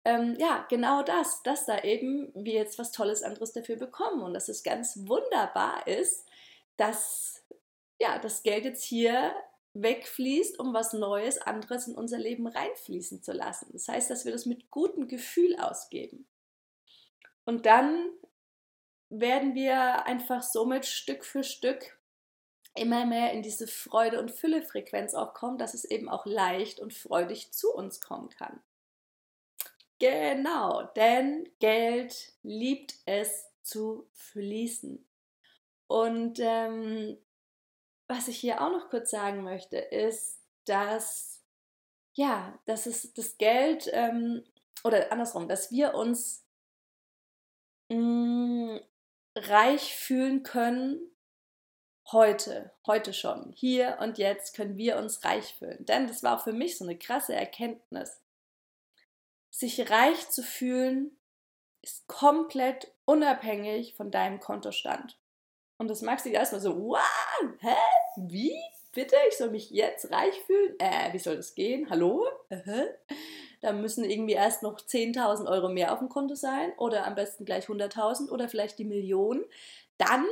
ähm, 0.06 0.36
ja, 0.39 0.65
genau 0.70 1.03
das, 1.03 1.44
dass 1.44 1.65
da 1.65 1.84
eben 1.84 2.32
wir 2.34 2.53
jetzt 2.53 2.79
was 2.79 2.91
Tolles 2.91 3.24
anderes 3.24 3.53
dafür 3.53 3.75
bekommen 3.75 4.22
und 4.22 4.34
dass 4.34 4.50
es 4.50 4.63
ganz 4.63 4.98
wunderbar 5.08 5.88
ist, 5.88 6.27
dass 6.77 7.44
ja, 8.00 8.18
das 8.20 8.44
Geld 8.44 8.63
jetzt 8.63 8.84
hier 8.84 9.34
wegfließt, 9.74 10.58
um 10.60 10.74
was 10.74 10.94
Neues, 10.94 11.38
anderes 11.39 11.88
in 11.88 11.96
unser 11.96 12.18
Leben 12.18 12.48
reinfließen 12.48 13.22
zu 13.22 13.34
lassen. 13.34 13.70
Das 13.74 13.88
heißt, 13.88 14.10
dass 14.10 14.25
wir 14.25 14.32
das 14.32 14.46
mit 14.46 14.72
gutem 14.72 15.08
Gefühl 15.08 15.58
ausgeben. 15.60 16.27
Und 17.46 17.65
dann 17.65 18.10
werden 19.10 19.56
wir 19.56 20.06
einfach 20.06 20.44
somit 20.44 20.86
Stück 20.86 21.25
für 21.25 21.44
Stück 21.44 22.00
immer 22.75 23.06
mehr 23.06 23.34
in 23.34 23.41
diese 23.41 23.68
Freude- 23.68 24.20
und 24.20 24.32
Fülle-Frequenz 24.32 25.13
auch 25.13 25.34
kommen, 25.34 25.58
dass 25.58 25.74
es 25.74 25.84
eben 25.84 26.10
auch 26.10 26.25
leicht 26.25 26.79
und 26.79 26.94
freudig 26.94 27.51
zu 27.51 27.74
uns 27.74 28.01
kommen 28.01 28.29
kann. 28.29 28.62
Genau, 30.00 30.84
denn 30.96 31.50
Geld 31.60 32.34
liebt 32.41 32.96
es 33.06 33.46
zu 33.62 34.08
fließen. 34.13 35.06
Und 35.88 36.39
ähm, 36.39 37.18
was 38.08 38.27
ich 38.27 38.38
hier 38.38 38.62
auch 38.62 38.72
noch 38.72 38.89
kurz 38.89 39.12
sagen 39.12 39.44
möchte, 39.44 39.77
ist, 39.77 40.39
dass 40.65 41.39
ja, 42.13 42.58
dass 42.65 42.86
es 42.86 43.13
das 43.13 43.38
Geld 43.38 43.89
ähm, 43.94 44.44
oder 44.84 45.12
andersrum, 45.12 45.48
dass 45.48 45.72
wir 45.72 45.94
uns 45.94 46.44
mh, 47.89 47.98
mm, 47.98 48.79
reich 49.38 49.96
fühlen 49.96 50.44
können 50.44 51.00
heute, 52.12 52.72
heute 52.88 53.13
schon, 53.13 53.53
hier 53.53 54.00
und 54.01 54.18
jetzt 54.18 54.56
können 54.56 54.77
wir 54.77 54.98
uns 54.98 55.24
reich 55.24 55.56
fühlen. 55.56 55.86
Denn 55.86 56.08
das 56.08 56.24
war 56.24 56.38
auch 56.38 56.44
für 56.44 56.53
mich 56.53 56.77
so 56.77 56.84
eine 56.84 56.98
krasse 56.98 57.36
Erkenntnis. 57.36 58.20
Sich 59.50 59.89
reich 59.89 60.29
zu 60.29 60.44
fühlen 60.44 61.18
ist 61.82 62.08
komplett 62.08 62.94
unabhängig 63.06 63.96
von 63.96 64.12
deinem 64.12 64.39
Kontostand. 64.39 65.18
Und 65.77 65.88
das 65.88 66.01
magst 66.01 66.25
du 66.25 66.29
erstmal 66.29 66.62
so, 66.62 66.77
wow, 66.77 67.00
hä? 67.60 67.75
Wie? 68.18 68.56
Bitte? 68.91 69.15
Ich 69.29 69.38
soll 69.38 69.51
mich 69.51 69.70
jetzt 69.70 70.12
reich 70.12 70.36
fühlen? 70.46 70.75
Äh, 70.79 71.13
wie 71.13 71.20
soll 71.20 71.38
das 71.38 71.56
gehen? 71.56 71.89
Hallo? 71.89 72.27
Uh 72.50 72.86
Da 73.62 73.74
müssen 73.74 74.03
irgendwie 74.03 74.34
erst 74.34 74.63
noch 74.63 74.79
10.000 74.79 75.50
Euro 75.50 75.70
mehr 75.70 75.94
auf 75.94 76.00
dem 76.00 76.10
Konto 76.10 76.36
sein 76.36 76.72
oder 76.77 77.06
am 77.06 77.15
besten 77.15 77.46
gleich 77.46 77.65
100.000 77.65 78.29
oder 78.29 78.48
vielleicht 78.50 78.79
die 78.79 78.86
Million. 78.86 79.44
Dann 79.98 80.25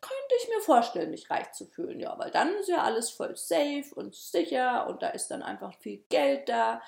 könnte 0.00 0.34
ich 0.42 0.48
mir 0.48 0.60
vorstellen, 0.60 1.10
mich 1.10 1.30
reich 1.30 1.52
zu 1.52 1.66
fühlen. 1.66 2.00
Ja, 2.00 2.18
weil 2.18 2.30
dann 2.30 2.54
ist 2.54 2.68
ja 2.68 2.82
alles 2.82 3.10
voll 3.10 3.36
safe 3.36 3.86
und 3.94 4.14
sicher 4.14 4.86
und 4.86 5.02
da 5.02 5.08
ist 5.08 5.28
dann 5.28 5.42
einfach 5.42 5.74
viel 5.78 6.04
Geld 6.08 6.48
da. 6.48 6.80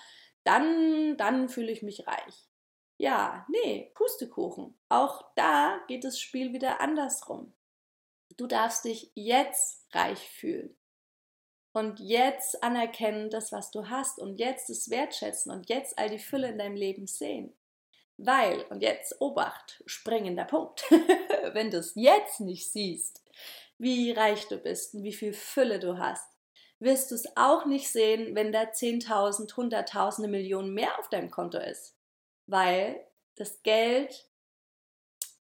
Dann, 0.44 1.16
dann 1.16 1.48
fühle 1.48 1.72
ich 1.72 1.82
mich 1.82 2.06
reich. 2.06 2.48
Ja, 2.98 3.46
nee, 3.48 3.90
Pustekuchen. 3.94 4.78
Auch 4.88 5.24
da 5.34 5.80
geht 5.88 6.04
das 6.04 6.20
Spiel 6.20 6.52
wieder 6.52 6.80
andersrum. 6.80 7.52
Du 8.36 8.46
darfst 8.46 8.84
dich 8.84 9.10
jetzt 9.14 9.86
reich 9.94 10.20
fühlen. 10.20 10.76
Und 11.74 12.00
jetzt 12.00 12.62
anerkennen 12.62 13.30
das, 13.30 13.50
was 13.50 13.70
du 13.70 13.88
hast 13.88 14.18
und 14.18 14.38
jetzt 14.38 14.68
es 14.68 14.90
wertschätzen 14.90 15.50
und 15.50 15.70
jetzt 15.70 15.98
all 15.98 16.10
die 16.10 16.18
Fülle 16.18 16.48
in 16.50 16.58
deinem 16.58 16.76
Leben 16.76 17.06
sehen. 17.06 17.56
Weil, 18.18 18.62
und 18.66 18.82
jetzt 18.82 19.20
Obacht, 19.20 19.82
springender 19.86 20.44
Punkt, 20.44 20.82
wenn 21.52 21.70
du 21.70 21.78
es 21.78 21.94
jetzt 21.94 22.40
nicht 22.40 22.70
siehst, 22.70 23.24
wie 23.78 24.12
reich 24.12 24.46
du 24.48 24.58
bist 24.58 24.94
und 24.94 25.02
wie 25.02 25.14
viel 25.14 25.32
Fülle 25.32 25.80
du 25.80 25.98
hast, 25.98 26.31
wirst 26.82 27.10
du 27.10 27.14
es 27.14 27.36
auch 27.36 27.64
nicht 27.64 27.88
sehen, 27.88 28.34
wenn 28.34 28.52
da 28.52 28.62
10.000, 28.62 29.56
Hunderttausende, 29.56 30.28
Millionen 30.28 30.74
mehr 30.74 30.98
auf 30.98 31.08
deinem 31.08 31.30
Konto 31.30 31.58
ist. 31.58 31.96
Weil 32.46 33.06
das 33.36 33.62
Geld 33.62 34.28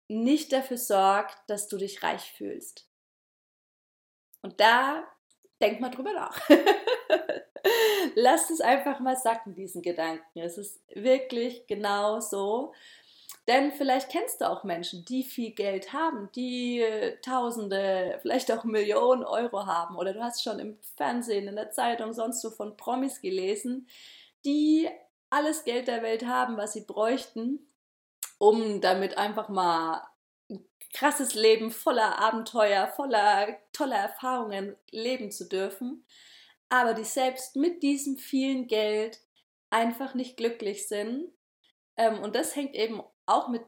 nicht 0.07 0.51
dafür 0.51 0.77
sorgt, 0.77 1.37
dass 1.47 1.67
du 1.67 1.77
dich 1.77 2.03
reich 2.03 2.31
fühlst. 2.33 2.87
Und 4.41 4.59
da 4.59 5.07
denk 5.61 5.79
mal 5.79 5.89
drüber 5.89 6.13
nach. 6.13 6.39
Lass 8.15 8.49
es 8.49 8.61
einfach 8.61 8.99
mal 8.99 9.15
sacken, 9.15 9.55
diesen 9.55 9.81
Gedanken. 9.81 10.39
Es 10.39 10.57
ist 10.57 10.81
wirklich 10.93 11.67
genau 11.67 12.19
so. 12.19 12.73
Denn 13.47 13.71
vielleicht 13.71 14.09
kennst 14.09 14.41
du 14.41 14.49
auch 14.49 14.63
Menschen, 14.63 15.03
die 15.03 15.23
viel 15.23 15.51
Geld 15.51 15.93
haben, 15.93 16.29
die 16.35 16.85
Tausende, 17.23 18.19
vielleicht 18.21 18.51
auch 18.51 18.63
Millionen 18.63 19.23
Euro 19.23 19.65
haben. 19.65 19.97
Oder 19.97 20.13
du 20.13 20.21
hast 20.21 20.43
schon 20.43 20.59
im 20.59 20.77
Fernsehen, 20.95 21.47
in 21.47 21.55
der 21.55 21.71
Zeitung, 21.71 22.13
sonst 22.13 22.41
so 22.41 22.51
von 22.51 22.77
Promis 22.77 23.19
gelesen, 23.19 23.87
die 24.45 24.87
alles 25.31 25.63
Geld 25.63 25.87
der 25.87 26.03
Welt 26.03 26.25
haben, 26.25 26.57
was 26.57 26.73
sie 26.73 26.85
bräuchten, 26.85 27.59
um 28.37 28.79
damit 28.79 29.17
einfach 29.17 29.49
mal 29.49 30.03
ein 30.49 30.63
krasses 30.93 31.33
Leben 31.33 31.71
voller 31.71 32.19
Abenteuer, 32.19 32.87
voller 32.89 33.57
toller 33.71 33.97
Erfahrungen 33.97 34.75
leben 34.91 35.31
zu 35.31 35.47
dürfen, 35.47 36.05
aber 36.69 36.93
die 36.93 37.05
selbst 37.05 37.55
mit 37.55 37.81
diesem 37.81 38.17
vielen 38.17 38.67
Geld 38.67 39.19
einfach 39.69 40.13
nicht 40.13 40.37
glücklich 40.37 40.87
sind. 40.87 41.31
Ähm, 41.97 42.19
und 42.19 42.35
das 42.35 42.55
hängt 42.55 42.75
eben 42.75 43.01
auch 43.31 43.47
mit 43.47 43.63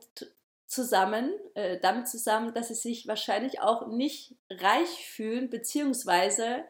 zusammen, 0.68 1.32
äh, 1.54 1.80
damit 1.80 2.08
zusammen, 2.08 2.54
dass 2.54 2.70
sie 2.70 2.76
sich 2.76 3.08
wahrscheinlich 3.08 3.62
auch 3.62 3.88
nicht 3.88 4.36
reich 4.50 5.08
fühlen, 5.08 5.50
beziehungsweise 5.50 6.66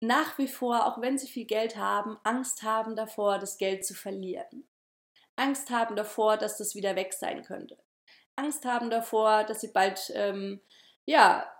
nach 0.00 0.38
wie 0.38 0.48
vor, 0.48 0.86
auch 0.86 1.00
wenn 1.00 1.18
sie 1.18 1.26
viel 1.26 1.44
Geld 1.44 1.76
haben, 1.76 2.18
Angst 2.24 2.62
haben 2.62 2.96
davor, 2.96 3.38
das 3.38 3.58
Geld 3.58 3.84
zu 3.84 3.94
verlieren. 3.94 4.68
Angst 5.36 5.70
haben 5.70 5.96
davor, 5.96 6.36
dass 6.36 6.56
das 6.56 6.74
wieder 6.74 6.96
weg 6.96 7.12
sein 7.12 7.42
könnte. 7.42 7.76
Angst 8.36 8.64
haben 8.64 8.90
davor, 8.90 9.44
dass 9.44 9.60
sie 9.60 9.72
bald 9.72 10.12
ähm, 10.14 10.60
ja, 11.04 11.50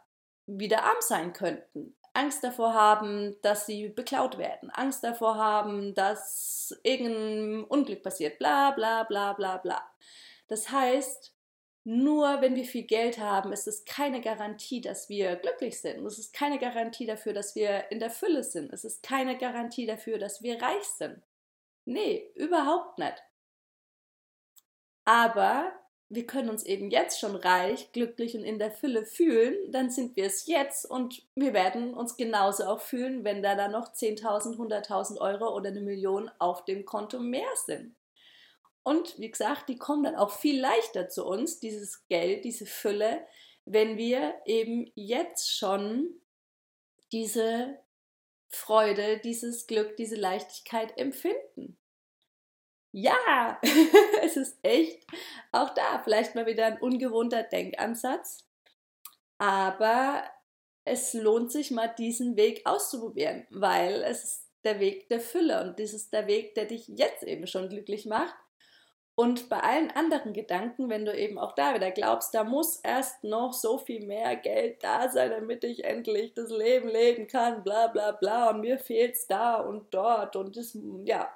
wieder 0.47 0.85
arm 0.85 1.01
sein 1.01 1.33
könnten. 1.33 1.97
Angst 2.15 2.43
davor 2.43 2.75
haben, 2.75 3.37
dass 3.43 3.67
sie 3.67 3.89
beklaut 3.89 4.39
werden. 4.39 4.71
Angst 4.71 5.05
davor 5.05 5.37
haben, 5.37 5.95
dass 5.95 6.77
irgendein 6.83 7.65
Unglück 7.65 8.03
passiert. 8.03 8.39
Bla 8.39 8.73
bla 8.73 9.05
bla 9.05 9.35
bla 9.35 9.59
bla. 9.59 9.83
Das 10.49 10.71
heißt, 10.71 11.35
nur 11.85 12.43
wenn 12.43 12.55
wir 12.55 12.65
viel 12.65 12.83
Geld 12.85 13.19
haben, 13.19 13.53
ist 13.53 13.67
es 13.67 13.85
keine 13.85 14.21
Garantie, 14.21 14.81
dass 14.81 15.09
wir 15.09 15.37
glücklich 15.37 15.81
sind. 15.81 16.05
Es 16.05 16.19
ist 16.19 16.35
keine 16.35 16.59
Garantie 16.59 17.07
dafür, 17.07 17.33
dass 17.33 17.55
wir 17.55 17.91
in 17.91 18.01
der 18.01 18.11
Fülle 18.11 18.43
sind. 18.43 18.73
Es 18.73 18.85
ist 18.85 19.03
keine 19.03 19.39
Garantie 19.39 19.87
dafür, 19.87 20.19
dass 20.19 20.43
wir 20.43 20.61
reich 20.61 20.85
sind. 20.85 21.23
Nee, 21.87 22.31
überhaupt 22.35 22.99
nicht. 22.99 23.23
Aber 25.07 25.73
wir 26.11 26.27
können 26.27 26.51
uns 26.51 26.63
eben 26.65 26.91
jetzt 26.91 27.21
schon 27.21 27.37
reich, 27.37 27.93
glücklich 27.93 28.37
und 28.37 28.45
in 28.45 28.59
der 28.59 28.71
Fülle 28.71 29.05
fühlen, 29.05 29.57
dann 29.73 29.91
sind 29.91 30.17
wir 30.17 30.25
es 30.25 30.47
jetzt 30.47 30.85
und 30.85 31.23
wir 31.35 31.53
werden 31.55 31.95
uns 31.95 32.17
genauso 32.17 32.65
auch 32.65 32.81
fühlen, 32.81 33.25
wenn 33.25 33.43
da 33.43 33.55
dann 33.55 33.73
noch 33.73 33.93
10.000, 33.93 34.57
100.000 34.57 35.19
Euro 35.21 35.55
oder 35.55 35.69
eine 35.71 35.81
Million 35.81 36.31
auf 36.39 36.65
dem 36.65 36.85
Konto 36.85 37.19
mehr 37.19 37.49
sind. 37.67 37.95
Und 38.89 39.19
wie 39.19 39.31
gesagt, 39.31 39.69
die 39.69 39.77
kommen 39.77 40.05
dann 40.05 40.17
auch 40.17 40.31
viel 40.31 40.61
leichter 40.61 41.09
zu 41.09 41.27
uns, 41.27 41.61
dieses 41.61 42.07
Geld, 42.09 42.45
diese 42.45 42.67
Fülle, 42.67 43.27
wenn 43.65 43.97
wir 43.97 44.35
eben 44.47 44.91
jetzt 44.95 45.57
schon 45.57 46.09
diese 47.13 47.79
Freude, 48.49 49.19
dieses 49.19 49.67
Glück, 49.67 49.97
diese 49.97 50.17
Leichtigkeit 50.17 50.97
empfinden 50.97 51.79
ja, 52.93 53.59
es 54.23 54.37
ist 54.37 54.59
echt 54.63 55.07
auch 55.53 55.71
da 55.71 56.01
vielleicht 56.03 56.35
mal 56.35 56.47
wieder 56.47 56.67
ein 56.67 56.81
ungewohnter 56.81 57.43
Denkansatz. 57.43 58.45
Aber 59.39 60.25
es 60.85 61.13
lohnt 61.15 61.53
sich 61.53 61.71
mal 61.71 61.89
diesen 61.89 62.37
Weg 62.37 62.63
auszuprobieren, 62.67 63.47
weil 63.51 64.03
es 64.03 64.25
ist 64.25 64.49
der 64.65 64.81
Weg 64.81 65.09
der 65.09 65.21
Fülle 65.21 65.63
und 65.63 65.79
das 65.79 65.93
ist 65.93 66.13
der 66.13 66.27
Weg, 66.27 66.55
der 66.55 66.65
dich 66.65 66.89
jetzt 66.89 67.23
eben 67.23 67.47
schon 67.47 67.69
glücklich 67.69 68.07
macht 68.07 68.35
und 69.19 69.49
bei 69.49 69.59
allen 69.59 69.91
anderen 69.91 70.33
Gedanken, 70.33 70.89
wenn 70.89 71.05
du 71.05 71.13
eben 71.13 71.41
auch 71.41 71.51
da 71.51 71.75
wieder 71.75 71.91
glaubst, 71.91 72.33
da 72.35 72.45
muss 72.45 72.77
erst 72.77 73.25
noch 73.25 73.53
so 73.53 73.77
viel 73.77 74.07
mehr 74.07 74.37
Geld 74.37 74.85
da 74.85 75.09
sein, 75.09 75.33
damit 75.33 75.65
ich 75.65 75.83
endlich 75.83 76.35
das 76.35 76.51
Leben 76.51 76.89
leben 76.89 77.27
kann, 77.27 77.65
bla 77.65 77.89
bla 77.89 78.13
bla, 78.13 78.51
und 78.51 78.61
mir 78.61 78.79
fehlt 78.79 79.17
es 79.17 79.27
da 79.27 79.57
und 79.57 79.93
dort. 79.93 80.37
Und 80.37 80.57
das, 80.57 80.79
ja, 81.03 81.35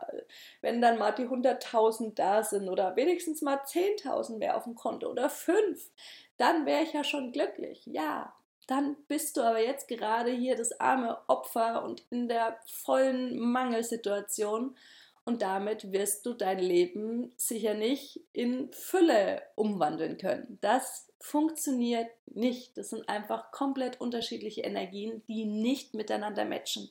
wenn 0.61 0.81
dann 0.81 0.97
mal 0.97 1.11
die 1.11 1.27
100.000 1.27 2.15
da 2.15 2.45
sind 2.45 2.69
oder 2.69 2.95
wenigstens 2.95 3.43
mal 3.43 3.57
10.000 3.57 4.39
mehr 4.39 4.57
auf 4.57 4.63
dem 4.63 4.77
Konto 4.77 5.11
oder 5.11 5.29
5, 5.29 5.91
dann 6.37 6.65
wäre 6.67 6.85
ich 6.85 6.93
ja 6.93 7.03
schon 7.03 7.33
glücklich. 7.33 7.85
Ja, 7.87 8.33
dann 8.69 8.95
bist 9.09 9.37
du 9.37 9.41
aber 9.41 9.61
jetzt 9.61 9.89
gerade 9.89 10.31
hier 10.31 10.55
das 10.55 10.79
arme 10.79 11.19
Opfer 11.27 11.83
und 11.83 12.05
in 12.11 12.29
der 12.29 12.61
vollen 12.65 13.41
Mangelsituation 13.41 14.77
und 15.25 15.43
damit 15.43 15.93
wirst 15.93 16.27
du 16.27 16.35
dein 16.35 16.59
Leben 16.59 17.33
sicher 17.37 17.75
nicht 17.75 18.21
in 18.33 18.73
Fülle 18.73 19.43
umwandeln 19.55 20.19
können. 20.19 20.59
Das 20.61 21.13
funktioniert 21.21 22.11
nicht. 22.27 22.77
Das 22.77 22.91
sind 22.91 23.09
einfach 23.09 23.53
komplett 23.53 24.01
unterschiedliche 24.01 24.63
Energien, 24.63 25.23
die 25.29 25.45
nicht 25.45 25.95
miteinander 25.95 26.45
matchen. 26.45 26.91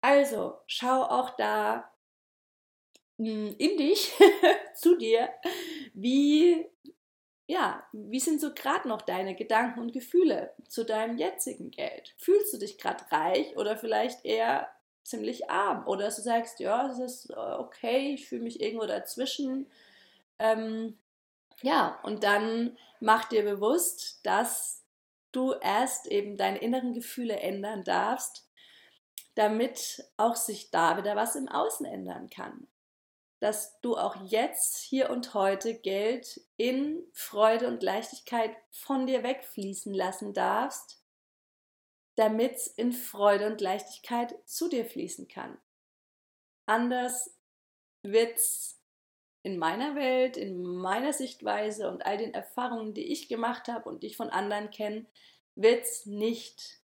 Also 0.00 0.58
schau 0.66 1.02
auch 1.02 1.36
da 1.36 1.92
hm, 3.18 3.54
in 3.58 3.76
dich, 3.76 4.12
zu 4.74 4.96
dir, 4.96 5.28
wie, 5.92 6.66
ja, 7.46 7.86
wie 7.92 8.20
sind 8.20 8.40
so 8.40 8.54
gerade 8.54 8.88
noch 8.88 9.02
deine 9.02 9.36
Gedanken 9.36 9.80
und 9.80 9.92
Gefühle 9.92 10.54
zu 10.66 10.84
deinem 10.84 11.18
jetzigen 11.18 11.70
Geld? 11.70 12.14
Fühlst 12.16 12.54
du 12.54 12.58
dich 12.58 12.78
gerade 12.78 13.04
reich 13.12 13.54
oder 13.58 13.76
vielleicht 13.76 14.24
eher 14.24 14.68
ziemlich 15.02 15.50
arm? 15.50 15.86
Oder 15.86 16.06
du 16.06 16.22
sagst, 16.22 16.60
ja, 16.60 16.88
es 16.90 16.98
ist 16.98 17.30
äh, 17.30 17.34
okay, 17.34 18.14
ich 18.14 18.28
fühle 18.28 18.42
mich 18.42 18.60
irgendwo 18.60 18.86
dazwischen. 18.86 19.70
Ähm, 20.38 20.98
ja, 21.62 22.00
und 22.02 22.24
dann 22.24 22.76
mach 23.00 23.24
dir 23.26 23.44
bewusst, 23.44 24.20
dass 24.24 24.82
du 25.32 25.52
erst 25.52 26.06
eben 26.06 26.36
deine 26.36 26.58
inneren 26.58 26.94
Gefühle 26.94 27.40
ändern 27.40 27.84
darfst, 27.84 28.48
damit 29.34 30.04
auch 30.16 30.36
sich 30.36 30.70
da 30.70 30.96
wieder 30.96 31.16
was 31.16 31.36
im 31.36 31.48
Außen 31.48 31.86
ändern 31.86 32.28
kann. 32.30 32.68
Dass 33.40 33.80
du 33.80 33.96
auch 33.96 34.16
jetzt, 34.24 34.78
hier 34.78 35.10
und 35.10 35.34
heute 35.34 35.74
Geld 35.74 36.40
in 36.56 37.02
Freude 37.12 37.66
und 37.66 37.82
Leichtigkeit 37.82 38.54
von 38.70 39.06
dir 39.06 39.22
wegfließen 39.22 39.92
lassen 39.92 40.32
darfst, 40.32 41.01
damit 42.16 42.54
es 42.56 42.66
in 42.66 42.92
Freude 42.92 43.46
und 43.46 43.60
Leichtigkeit 43.60 44.34
zu 44.44 44.68
dir 44.68 44.84
fließen 44.84 45.28
kann. 45.28 45.58
Anders 46.66 47.34
wird 48.02 48.36
es 48.36 48.78
in 49.42 49.58
meiner 49.58 49.94
Welt, 49.96 50.36
in 50.36 50.62
meiner 50.62 51.12
Sichtweise 51.12 51.90
und 51.90 52.06
all 52.06 52.16
den 52.16 52.34
Erfahrungen, 52.34 52.94
die 52.94 53.12
ich 53.12 53.28
gemacht 53.28 53.68
habe 53.68 53.88
und 53.88 54.02
die 54.02 54.08
ich 54.08 54.16
von 54.16 54.30
anderen 54.30 54.70
kenne, 54.70 55.06
wird 55.54 55.84
es 55.84 56.06
nicht 56.06 56.80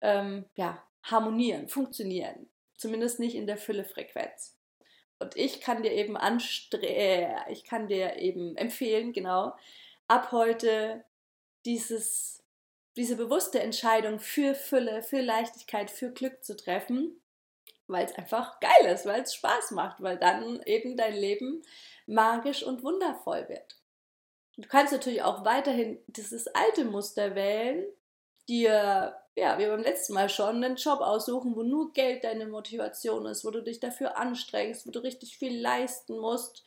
ähm, 0.00 0.44
ja, 0.54 0.82
harmonieren, 1.02 1.68
funktionieren. 1.68 2.48
Zumindest 2.76 3.18
nicht 3.18 3.34
in 3.34 3.46
der 3.46 3.56
Füllefrequenz. 3.56 4.56
Und 5.18 5.34
ich 5.36 5.60
kann 5.60 5.82
dir 5.82 5.92
eben 5.92 6.16
anstre 6.16 6.78
ich 7.48 7.64
kann 7.64 7.88
dir 7.88 8.16
eben 8.16 8.54
empfehlen, 8.56 9.12
genau, 9.12 9.56
ab 10.08 10.30
heute 10.30 11.04
dieses 11.64 12.44
diese 12.96 13.16
bewusste 13.16 13.60
Entscheidung 13.60 14.18
für 14.18 14.54
Fülle, 14.54 15.02
für 15.02 15.20
Leichtigkeit, 15.20 15.90
für 15.90 16.10
Glück 16.10 16.42
zu 16.44 16.56
treffen, 16.56 17.20
weil 17.86 18.06
es 18.06 18.14
einfach 18.14 18.58
geil 18.60 18.92
ist, 18.92 19.06
weil 19.06 19.22
es 19.22 19.34
Spaß 19.34 19.72
macht, 19.72 20.02
weil 20.02 20.16
dann 20.16 20.62
eben 20.62 20.96
dein 20.96 21.14
Leben 21.14 21.62
magisch 22.06 22.62
und 22.62 22.82
wundervoll 22.82 23.48
wird. 23.48 23.76
Du 24.56 24.68
kannst 24.68 24.92
natürlich 24.92 25.22
auch 25.22 25.44
weiterhin 25.44 25.98
dieses 26.06 26.48
alte 26.48 26.84
Muster 26.84 27.34
wählen, 27.34 27.84
dir, 28.48 29.16
ja, 29.34 29.58
wie 29.58 29.66
beim 29.66 29.82
letzten 29.82 30.14
Mal 30.14 30.30
schon, 30.30 30.64
einen 30.64 30.76
Job 30.76 31.00
aussuchen, 31.00 31.54
wo 31.54 31.62
nur 31.62 31.92
Geld 31.92 32.24
deine 32.24 32.46
Motivation 32.46 33.26
ist, 33.26 33.44
wo 33.44 33.50
du 33.50 33.62
dich 33.62 33.80
dafür 33.80 34.16
anstrengst, 34.16 34.86
wo 34.86 34.90
du 34.90 35.00
richtig 35.00 35.36
viel 35.36 35.60
leisten 35.60 36.18
musst, 36.18 36.64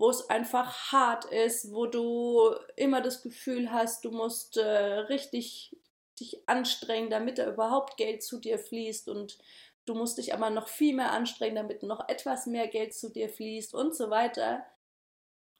wo 0.00 0.08
es 0.08 0.30
einfach 0.30 0.92
hart 0.92 1.26
ist, 1.26 1.74
wo 1.74 1.84
du 1.84 2.54
immer 2.74 3.02
das 3.02 3.22
Gefühl 3.22 3.70
hast, 3.70 4.02
du 4.06 4.10
musst 4.10 4.56
äh, 4.56 4.62
richtig 4.62 5.76
dich 6.18 6.42
anstrengen, 6.46 7.10
damit 7.10 7.36
da 7.36 7.46
überhaupt 7.46 7.98
Geld 7.98 8.22
zu 8.22 8.38
dir 8.38 8.58
fließt 8.58 9.10
und 9.10 9.38
du 9.84 9.94
musst 9.94 10.16
dich 10.16 10.32
aber 10.32 10.48
noch 10.48 10.68
viel 10.68 10.96
mehr 10.96 11.12
anstrengen, 11.12 11.56
damit 11.56 11.82
noch 11.82 12.08
etwas 12.08 12.46
mehr 12.46 12.66
Geld 12.68 12.94
zu 12.94 13.10
dir 13.10 13.28
fließt 13.28 13.74
und 13.74 13.94
so 13.94 14.08
weiter. 14.08 14.64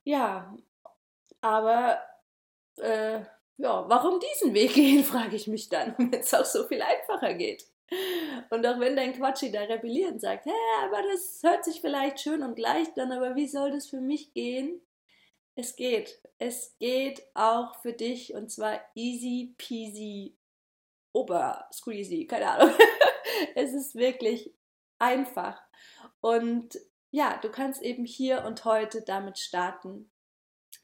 Ja, 0.04 0.56
aber 1.42 2.00
äh, 2.78 3.20
ja, 3.58 3.84
warum 3.90 4.20
diesen 4.20 4.54
Weg 4.54 4.72
gehen, 4.72 5.04
frage 5.04 5.36
ich 5.36 5.48
mich 5.48 5.68
dann, 5.68 5.94
wenn 5.98 6.14
es 6.14 6.32
auch 6.32 6.46
so 6.46 6.66
viel 6.66 6.80
einfacher 6.80 7.34
geht. 7.34 7.66
Und 8.50 8.66
auch 8.66 8.78
wenn 8.78 8.96
dein 8.96 9.12
Quatschi 9.12 9.50
da 9.50 9.62
rebelliert 9.62 10.20
sagt, 10.20 10.46
hä, 10.46 10.52
aber 10.84 11.02
das 11.02 11.40
hört 11.42 11.64
sich 11.64 11.80
vielleicht 11.80 12.20
schön 12.20 12.42
und 12.42 12.58
leicht 12.58 12.98
an, 12.98 13.12
aber 13.12 13.36
wie 13.36 13.48
soll 13.48 13.70
das 13.70 13.88
für 13.88 14.00
mich 14.00 14.32
gehen? 14.32 14.80
Es 15.54 15.76
geht. 15.76 16.20
Es 16.38 16.76
geht 16.78 17.22
auch 17.34 17.80
für 17.82 17.92
dich 17.92 18.34
und 18.34 18.50
zwar 18.50 18.80
easy 18.94 19.54
peasy, 19.58 20.36
ober 21.12 21.68
squeezy, 21.72 22.26
keine 22.26 22.50
Ahnung. 22.50 22.74
es 23.54 23.72
ist 23.72 23.94
wirklich 23.94 24.54
einfach. 24.98 25.60
Und 26.20 26.78
ja, 27.10 27.38
du 27.42 27.50
kannst 27.50 27.82
eben 27.82 28.04
hier 28.04 28.44
und 28.44 28.64
heute 28.64 29.02
damit 29.02 29.38
starten, 29.38 30.10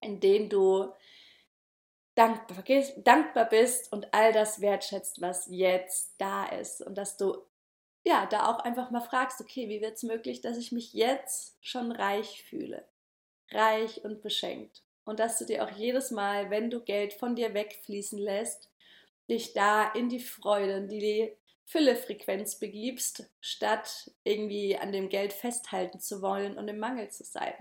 indem 0.01 0.49
du 0.49 0.92
dankbar, 2.16 2.64
dankbar 3.05 3.48
bist 3.48 3.92
und 3.92 4.12
all 4.12 4.33
das 4.33 4.61
wertschätzt, 4.61 5.20
was 5.20 5.46
jetzt 5.48 6.14
da 6.18 6.46
ist. 6.46 6.81
Und 6.83 6.98
dass 6.98 7.16
du 7.16 7.37
ja 8.05 8.26
da 8.26 8.50
auch 8.50 8.59
einfach 8.61 8.90
mal 8.90 9.00
fragst, 9.00 9.40
okay, 9.40 9.68
wie 9.68 9.81
wird 9.81 9.94
es 9.94 10.02
möglich, 10.02 10.40
dass 10.40 10.57
ich 10.57 10.72
mich 10.72 10.92
jetzt 10.92 11.57
schon 11.61 11.92
reich 11.92 12.42
fühle? 12.42 12.85
Reich 13.52 14.05
und 14.05 14.22
beschenkt. 14.22 14.83
Und 15.05 15.20
dass 15.20 15.38
du 15.38 15.44
dir 15.44 15.64
auch 15.64 15.70
jedes 15.70 16.11
Mal, 16.11 16.50
wenn 16.50 16.70
du 16.70 16.81
Geld 16.81 17.12
von 17.12 17.37
dir 17.37 17.55
wegfließen 17.55 18.18
lässt, 18.18 18.70
dich 19.29 19.52
da 19.52 19.92
in 19.92 20.09
die 20.09 20.20
Freude, 20.20 20.72
in 20.79 20.88
die 20.88 21.33
Fülle-Frequenz 21.64 22.59
begibst, 22.59 23.29
statt 23.40 24.11
irgendwie 24.24 24.76
an 24.76 24.92
dem 24.92 25.09
Geld 25.09 25.33
festhalten 25.33 26.00
zu 26.00 26.22
wollen 26.22 26.57
und 26.57 26.68
im 26.68 26.79
Mangel 26.79 27.11
zu 27.11 27.24
sein. 27.24 27.55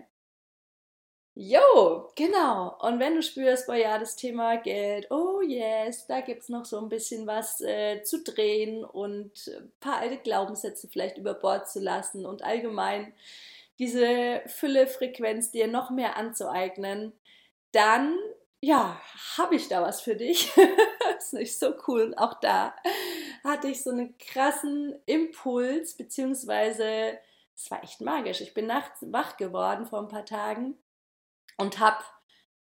Jo, 1.37 2.11
genau. 2.15 2.77
Und 2.79 2.99
wenn 2.99 3.15
du 3.15 3.21
spürst, 3.21 3.67
boah 3.67 3.75
ja, 3.75 3.99
das 3.99 4.15
Thema 4.15 4.55
Geld, 4.55 5.11
oh 5.11 5.41
yes, 5.41 6.07
da 6.07 6.21
gibt 6.21 6.43
es 6.43 6.49
noch 6.49 6.63
so 6.63 6.79
ein 6.79 6.87
bisschen 6.87 7.27
was 7.27 7.59
äh, 7.59 8.01
zu 8.03 8.23
drehen 8.23 8.85
und 8.85 9.47
ein 9.47 9.69
paar 9.81 9.97
alte 9.97 10.15
Glaubenssätze 10.17 10.87
vielleicht 10.87 11.17
über 11.17 11.33
Bord 11.33 11.69
zu 11.69 11.81
lassen 11.81 12.25
und 12.25 12.41
allgemein 12.41 13.13
diese 13.79 14.43
Fülle-Frequenz 14.47 15.51
dir 15.51 15.67
noch 15.67 15.89
mehr 15.89 16.15
anzueignen, 16.15 17.11
dann 17.73 18.17
ja, 18.61 18.97
habe 19.37 19.55
ich 19.55 19.67
da 19.67 19.81
was 19.81 19.99
für 19.99 20.15
dich. 20.15 20.51
ist 21.17 21.33
nicht 21.33 21.59
so 21.59 21.73
cool. 21.87 22.13
Auch 22.15 22.35
da 22.39 22.73
hatte 23.43 23.67
ich 23.67 23.83
so 23.83 23.89
einen 23.91 24.17
krassen 24.19 24.95
Impuls, 25.05 25.95
beziehungsweise 25.95 27.19
es 27.55 27.69
war 27.69 27.83
echt 27.83 27.99
magisch. 27.99 28.39
Ich 28.39 28.53
bin 28.53 28.67
nachts 28.67 29.05
wach 29.11 29.35
geworden 29.35 29.85
vor 29.85 29.99
ein 29.99 30.07
paar 30.07 30.25
Tagen 30.25 30.77
und 31.57 31.79
habe 31.79 32.03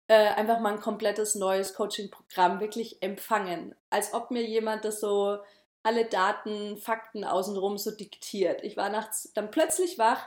äh, 0.09 0.29
einfach 0.35 0.61
mal 0.61 0.72
ein 0.72 0.81
komplettes 0.81 1.35
neues 1.35 1.74
Coaching-Programm 1.74 2.61
wirklich 2.61 3.03
empfangen, 3.03 3.74
als 3.90 4.12
ob 4.12 4.31
mir 4.31 4.44
jemand 4.44 4.85
das 4.85 5.00
so 5.00 5.38
alle 5.83 6.05
Daten, 6.05 6.76
Fakten 6.76 7.24
außenrum 7.24 7.79
so 7.79 7.90
diktiert. 7.90 8.62
Ich 8.62 8.76
war 8.76 8.90
nachts 8.90 9.33
dann 9.35 9.50
plötzlich 9.50 9.98
wach 9.98 10.26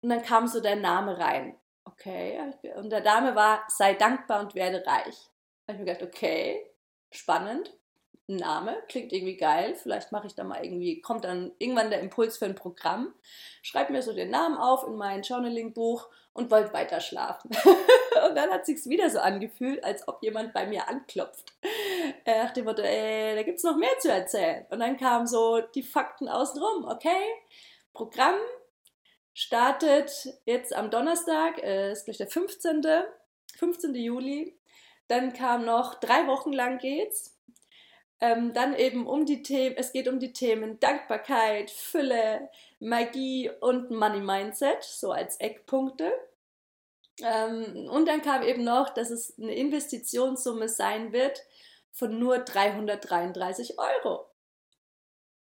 und 0.00 0.10
dann 0.10 0.22
kam 0.22 0.46
so 0.46 0.60
der 0.60 0.76
Name 0.76 1.18
rein. 1.18 1.56
Okay, 1.84 2.38
und 2.76 2.90
der 2.90 3.00
Dame 3.00 3.34
war, 3.34 3.64
sei 3.68 3.94
dankbar 3.94 4.40
und 4.40 4.54
werde 4.54 4.84
reich. 4.86 5.30
Da 5.66 5.72
habe 5.72 5.74
ich 5.74 5.78
mir 5.78 5.84
gedacht, 5.86 6.02
okay, 6.02 6.64
spannend. 7.10 7.72
Name, 8.28 8.76
klingt 8.88 9.12
irgendwie 9.12 9.36
geil. 9.36 9.74
Vielleicht 9.74 10.12
mache 10.12 10.26
ich 10.26 10.34
da 10.34 10.44
mal 10.44 10.64
irgendwie, 10.64 11.00
kommt 11.00 11.24
dann 11.24 11.52
irgendwann 11.58 11.90
der 11.90 12.00
Impuls 12.00 12.38
für 12.38 12.44
ein 12.44 12.54
Programm. 12.54 13.12
Schreib 13.62 13.90
mir 13.90 14.02
so 14.02 14.12
den 14.12 14.30
Namen 14.30 14.56
auf 14.56 14.86
in 14.86 14.94
mein 14.94 15.22
Journaling-Buch 15.22 16.08
und 16.34 16.50
wollte 16.50 16.72
weiter 16.72 17.00
schlafen. 17.00 17.50
und 18.26 18.34
dann 18.34 18.50
hat 18.50 18.66
sich's 18.66 18.88
wieder 18.88 19.10
so 19.10 19.18
angefühlt, 19.18 19.82
als 19.84 20.06
ob 20.08 20.22
jemand 20.22 20.52
bei 20.52 20.66
mir 20.66 20.88
anklopft. 20.88 21.52
Äh, 22.24 22.42
nach 22.44 22.52
dem 22.52 22.64
Motto, 22.64 22.82
ey, 22.82 23.34
da 23.34 23.42
gibt's 23.42 23.64
noch 23.64 23.76
mehr 23.76 23.98
zu 23.98 24.10
erzählen. 24.10 24.66
Und 24.70 24.80
dann 24.80 24.96
kamen 24.96 25.26
so 25.26 25.60
die 25.60 25.82
Fakten 25.82 26.28
außenrum. 26.28 26.86
Okay, 26.88 27.22
Programm 27.92 28.36
startet 29.34 30.10
jetzt 30.44 30.74
am 30.74 30.90
Donnerstag, 30.90 31.62
äh, 31.62 31.92
ist 31.92 32.04
gleich 32.04 32.18
der 32.18 32.28
15. 32.28 32.82
15. 33.58 33.94
Juli. 33.94 34.56
Dann 35.08 35.32
kam 35.32 35.64
noch 35.64 35.94
drei 35.96 36.26
Wochen 36.26 36.52
lang 36.52 36.78
geht's. 36.78 37.31
Ähm, 38.22 38.52
dann 38.52 38.76
eben 38.76 39.08
um 39.08 39.26
die 39.26 39.42
Themen, 39.42 39.74
es 39.76 39.90
geht 39.90 40.06
um 40.06 40.20
die 40.20 40.32
Themen 40.32 40.78
Dankbarkeit, 40.78 41.72
Fülle, 41.72 42.48
Magie 42.78 43.50
und 43.60 43.90
Money 43.90 44.20
Mindset, 44.20 44.84
so 44.84 45.10
als 45.10 45.40
Eckpunkte. 45.40 46.12
Ähm, 47.20 47.88
und 47.90 48.06
dann 48.06 48.22
kam 48.22 48.42
eben 48.44 48.62
noch, 48.62 48.90
dass 48.90 49.10
es 49.10 49.36
eine 49.38 49.52
Investitionssumme 49.56 50.68
sein 50.68 51.12
wird 51.12 51.42
von 51.90 52.16
nur 52.20 52.38
333 52.38 53.76
Euro. 53.80 54.30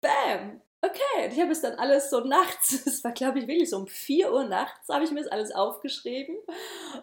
Bam! 0.02 0.63
Okay, 0.82 1.30
ich 1.32 1.39
habe 1.39 1.52
es 1.52 1.62
dann 1.62 1.76
alles 1.76 2.10
so 2.10 2.22
nachts, 2.22 2.74
es 2.88 3.04
war 3.04 3.12
glaube 3.12 3.38
ich 3.38 3.48
wirklich 3.48 3.70
so 3.70 3.78
um 3.78 3.88
4 3.88 4.34
Uhr 4.34 4.46
nachts, 4.46 4.89
habe 4.89 5.04
ich 5.06 5.12
mir 5.12 5.22
das 5.22 5.32
alles 5.32 5.52
aufgeschrieben. 5.52 6.36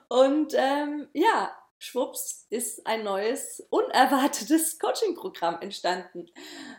Und 0.09 0.55
ähm, 0.57 1.09
ja, 1.12 1.57
schwupps 1.79 2.47
ist 2.51 2.87
ein 2.87 3.05
neues, 3.05 3.67
unerwartetes 3.71 4.79
Coaching-Programm 4.81 5.61
entstanden. 5.61 6.27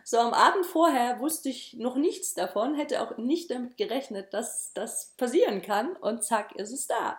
So 0.03 0.17
am 0.17 0.33
Abend 0.33 0.65
vorher 0.65 1.19
wusste 1.19 1.49
ich 1.49 1.73
noch 1.73 1.95
nichts 1.95 2.33
davon, 2.33 2.75
hätte 2.75 3.01
auch 3.01 3.17
nicht 3.17 3.49
damit 3.49 3.77
gerechnet, 3.77 4.33
dass 4.33 4.71
das 4.73 5.13
passieren 5.17 5.61
kann 5.61 5.95
und 5.97 6.23
zack, 6.23 6.53
ist 6.55 6.71
es 6.71 6.87
da. 6.87 7.17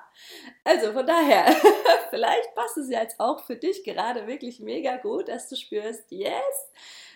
Also 0.64 0.92
von 0.92 1.06
daher, 1.06 1.46
vielleicht 2.10 2.54
passt 2.54 2.76
es 2.76 2.90
ja 2.90 3.00
jetzt 3.00 3.18
auch 3.18 3.44
für 3.44 3.56
dich 3.56 3.82
gerade 3.84 4.26
wirklich 4.26 4.60
mega 4.60 4.96
gut, 4.98 5.28
dass 5.28 5.48
du 5.48 5.56
spürst, 5.56 6.04
yes, 6.10 6.70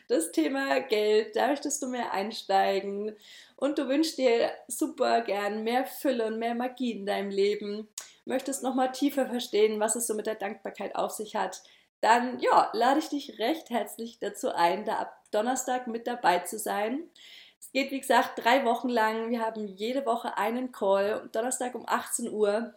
das 0.08 0.32
Thema 0.32 0.80
Geld, 0.80 1.36
da 1.36 1.48
möchtest 1.48 1.82
du 1.82 1.88
mehr 1.88 2.12
einsteigen 2.12 3.16
und 3.56 3.78
du 3.78 3.88
wünschst 3.88 4.18
dir 4.18 4.50
super 4.68 5.22
gern 5.22 5.64
mehr 5.64 5.86
Fülle 5.86 6.26
und 6.26 6.38
mehr 6.38 6.54
Magie 6.54 6.92
in 6.92 7.06
deinem 7.06 7.30
Leben 7.30 7.88
möchtest 8.24 8.62
nochmal 8.62 8.92
tiefer 8.92 9.26
verstehen, 9.26 9.80
was 9.80 9.96
es 9.96 10.06
so 10.06 10.14
mit 10.14 10.26
der 10.26 10.34
Dankbarkeit 10.34 10.96
auf 10.96 11.10
sich 11.10 11.36
hat, 11.36 11.62
dann 12.00 12.38
ja, 12.38 12.70
lade 12.74 12.98
ich 13.00 13.08
dich 13.08 13.38
recht 13.38 13.70
herzlich 13.70 14.18
dazu 14.18 14.54
ein, 14.54 14.84
da 14.84 14.96
ab 14.96 15.16
Donnerstag 15.30 15.86
mit 15.86 16.06
dabei 16.06 16.40
zu 16.40 16.58
sein. 16.58 17.08
Es 17.58 17.72
geht, 17.72 17.90
wie 17.90 18.00
gesagt, 18.00 18.44
drei 18.44 18.64
Wochen 18.66 18.90
lang. 18.90 19.30
Wir 19.30 19.40
haben 19.40 19.66
jede 19.66 20.04
Woche 20.04 20.36
einen 20.36 20.70
Call, 20.70 21.28
Donnerstag 21.32 21.74
um 21.74 21.88
18 21.88 22.30
Uhr. 22.30 22.74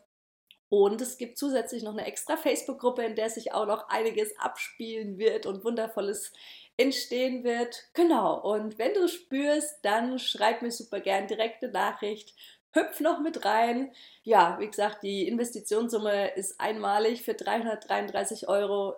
Und 0.70 1.02
es 1.02 1.18
gibt 1.18 1.38
zusätzlich 1.38 1.84
noch 1.84 1.92
eine 1.92 2.06
extra 2.06 2.38
Facebook-Gruppe, 2.38 3.04
in 3.04 3.16
der 3.16 3.30
sich 3.30 3.54
auch 3.54 3.66
noch 3.66 3.90
einiges 3.90 4.38
abspielen 4.40 5.18
wird 5.18 5.46
und 5.46 5.64
Wundervolles 5.64 6.34
entstehen 6.78 7.44
wird. 7.44 7.90
Genau. 7.94 8.40
Und 8.40 8.78
wenn 8.78 8.94
du 8.94 9.08
spürst, 9.08 9.80
dann 9.84 10.20
schreib 10.20 10.62
mir 10.62 10.72
super 10.72 11.00
gern 11.00 11.28
direkte 11.28 11.70
Nachricht 11.70 12.34
hüpf 12.74 13.00
noch 13.00 13.20
mit 13.20 13.46
rein. 13.46 13.92
Ja, 14.24 14.58
wie 14.60 14.68
gesagt, 14.68 15.04
die 15.04 15.28
Investitionssumme 15.28 16.36
ist 16.36 16.60
einmalig 16.60 17.24
für 17.24 17.34
333 17.34 18.48
Euro. 18.48 18.96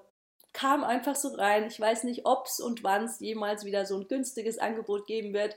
Kam 0.54 0.84
einfach 0.84 1.16
so 1.16 1.30
rein. 1.30 1.68
Ich 1.68 1.80
weiß 1.80 2.04
nicht, 2.04 2.26
ob 2.26 2.48
es 2.48 2.60
und 2.60 2.84
wann 2.84 3.06
es 3.06 3.20
jemals 3.20 3.66
wieder 3.66 3.86
so 3.86 3.98
ein 3.98 4.08
günstiges 4.08 4.58
Angebot 4.58 5.06
geben 5.08 5.34
wird. 5.34 5.56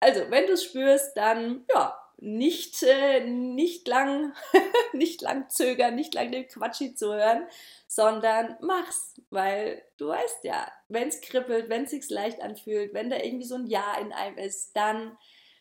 Also, 0.00 0.30
wenn 0.30 0.46
du 0.46 0.52
es 0.52 0.64
spürst, 0.64 1.16
dann 1.16 1.64
ja, 1.72 1.98
nicht, 2.18 2.82
äh, 2.82 3.20
nicht 3.24 3.88
lang, 3.88 4.34
nicht 4.92 5.22
lang 5.22 5.48
zögern, 5.48 5.94
nicht 5.94 6.14
lang 6.14 6.30
den 6.30 6.46
Quatschi 6.46 6.94
zu 6.94 7.12
hören, 7.12 7.46
sondern 7.86 8.56
mach's, 8.60 9.20
weil 9.30 9.82
du 9.98 10.08
weißt 10.08 10.44
ja, 10.44 10.70
wenn 10.88 11.08
es 11.08 11.20
kribbelt, 11.20 11.68
wenn 11.68 11.84
es 11.84 11.90
sich 11.90 12.08
leicht 12.10 12.40
anfühlt, 12.40 12.94
wenn 12.94 13.10
da 13.10 13.16
irgendwie 13.16 13.46
so 13.46 13.56
ein 13.56 13.66
Ja 13.66 13.96
in 14.00 14.12
einem 14.12 14.38
ist, 14.38 14.76
dann 14.76 15.16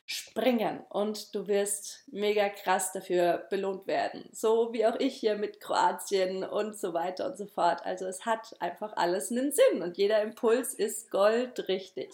springen 0.05 0.81
und 0.89 1.33
du 1.33 1.47
wirst 1.47 2.03
mega 2.11 2.49
krass 2.49 2.91
dafür 2.91 3.45
belohnt 3.49 3.87
werden. 3.87 4.27
So 4.31 4.73
wie 4.73 4.85
auch 4.85 4.99
ich 4.99 5.15
hier 5.15 5.35
mit 5.35 5.61
Kroatien 5.61 6.43
und 6.43 6.77
so 6.77 6.93
weiter 6.93 7.27
und 7.27 7.37
so 7.37 7.45
fort. 7.45 7.85
Also 7.85 8.05
es 8.05 8.25
hat 8.25 8.55
einfach 8.59 8.93
alles 8.97 9.31
einen 9.31 9.51
Sinn 9.51 9.81
und 9.81 9.97
jeder 9.97 10.21
Impuls 10.21 10.73
ist 10.73 11.09
goldrichtig. 11.09 12.11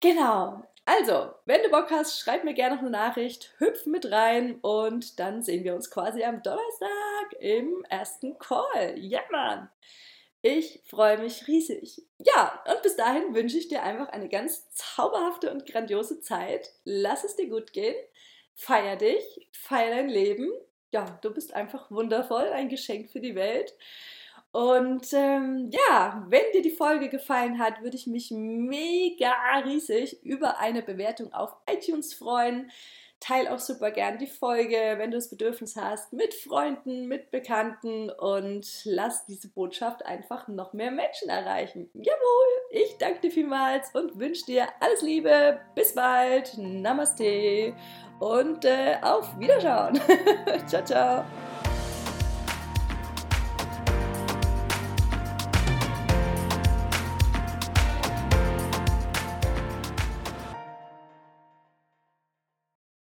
Genau. 0.00 0.62
Also, 0.86 1.32
wenn 1.46 1.62
du 1.62 1.70
Bock 1.70 1.90
hast, 1.90 2.20
schreib 2.20 2.44
mir 2.44 2.52
gerne 2.52 2.74
noch 2.74 2.82
eine 2.82 2.90
Nachricht, 2.90 3.54
hüpf 3.56 3.86
mit 3.86 4.10
rein 4.12 4.58
und 4.60 5.18
dann 5.18 5.42
sehen 5.42 5.64
wir 5.64 5.74
uns 5.74 5.90
quasi 5.90 6.22
am 6.22 6.42
Donnerstag 6.42 7.32
im 7.40 7.84
ersten 7.88 8.38
Call. 8.38 8.94
Ja, 8.98 9.20
Mann! 9.30 9.70
Ich 10.46 10.82
freue 10.84 11.16
mich 11.16 11.48
riesig. 11.48 12.02
Ja, 12.18 12.62
und 12.70 12.82
bis 12.82 12.96
dahin 12.96 13.34
wünsche 13.34 13.56
ich 13.56 13.68
dir 13.68 13.82
einfach 13.82 14.10
eine 14.10 14.28
ganz 14.28 14.68
zauberhafte 14.74 15.50
und 15.50 15.64
grandiose 15.64 16.20
Zeit. 16.20 16.70
Lass 16.84 17.24
es 17.24 17.34
dir 17.34 17.48
gut 17.48 17.72
gehen. 17.72 17.94
Feier 18.54 18.96
dich, 18.96 19.24
feier 19.52 19.96
dein 19.96 20.10
Leben. 20.10 20.52
Ja, 20.90 21.18
du 21.22 21.32
bist 21.32 21.54
einfach 21.54 21.90
wundervoll, 21.90 22.48
ein 22.48 22.68
Geschenk 22.68 23.08
für 23.08 23.20
die 23.20 23.34
Welt. 23.34 23.74
Und 24.52 25.14
ähm, 25.14 25.70
ja, 25.72 26.26
wenn 26.28 26.44
dir 26.52 26.60
die 26.60 26.76
Folge 26.76 27.08
gefallen 27.08 27.58
hat, 27.58 27.80
würde 27.80 27.96
ich 27.96 28.06
mich 28.06 28.30
mega 28.30 29.32
riesig 29.64 30.22
über 30.24 30.58
eine 30.58 30.82
Bewertung 30.82 31.32
auf 31.32 31.56
iTunes 31.66 32.12
freuen. 32.12 32.70
Teil 33.24 33.48
auch 33.48 33.58
super 33.58 33.90
gern 33.90 34.18
die 34.18 34.26
Folge, 34.26 34.76
wenn 34.98 35.10
du 35.10 35.16
das 35.16 35.30
Bedürfnis 35.30 35.76
hast, 35.76 36.12
mit 36.12 36.34
Freunden, 36.34 37.08
mit 37.08 37.30
Bekannten 37.30 38.10
und 38.10 38.66
lass 38.84 39.24
diese 39.24 39.48
Botschaft 39.48 40.04
einfach 40.04 40.46
noch 40.46 40.74
mehr 40.74 40.90
Menschen 40.90 41.30
erreichen. 41.30 41.88
Jawohl, 41.94 42.46
ich 42.70 42.98
danke 42.98 43.20
dir 43.20 43.30
vielmals 43.30 43.94
und 43.94 44.18
wünsche 44.18 44.44
dir 44.44 44.68
alles 44.80 45.00
Liebe. 45.00 45.58
Bis 45.74 45.94
bald. 45.94 46.58
Namaste 46.58 47.74
und 48.20 48.66
äh, 48.66 48.96
auf 49.00 49.38
Wiederschauen. 49.38 49.98
ciao, 50.66 50.84
ciao. 50.84 51.24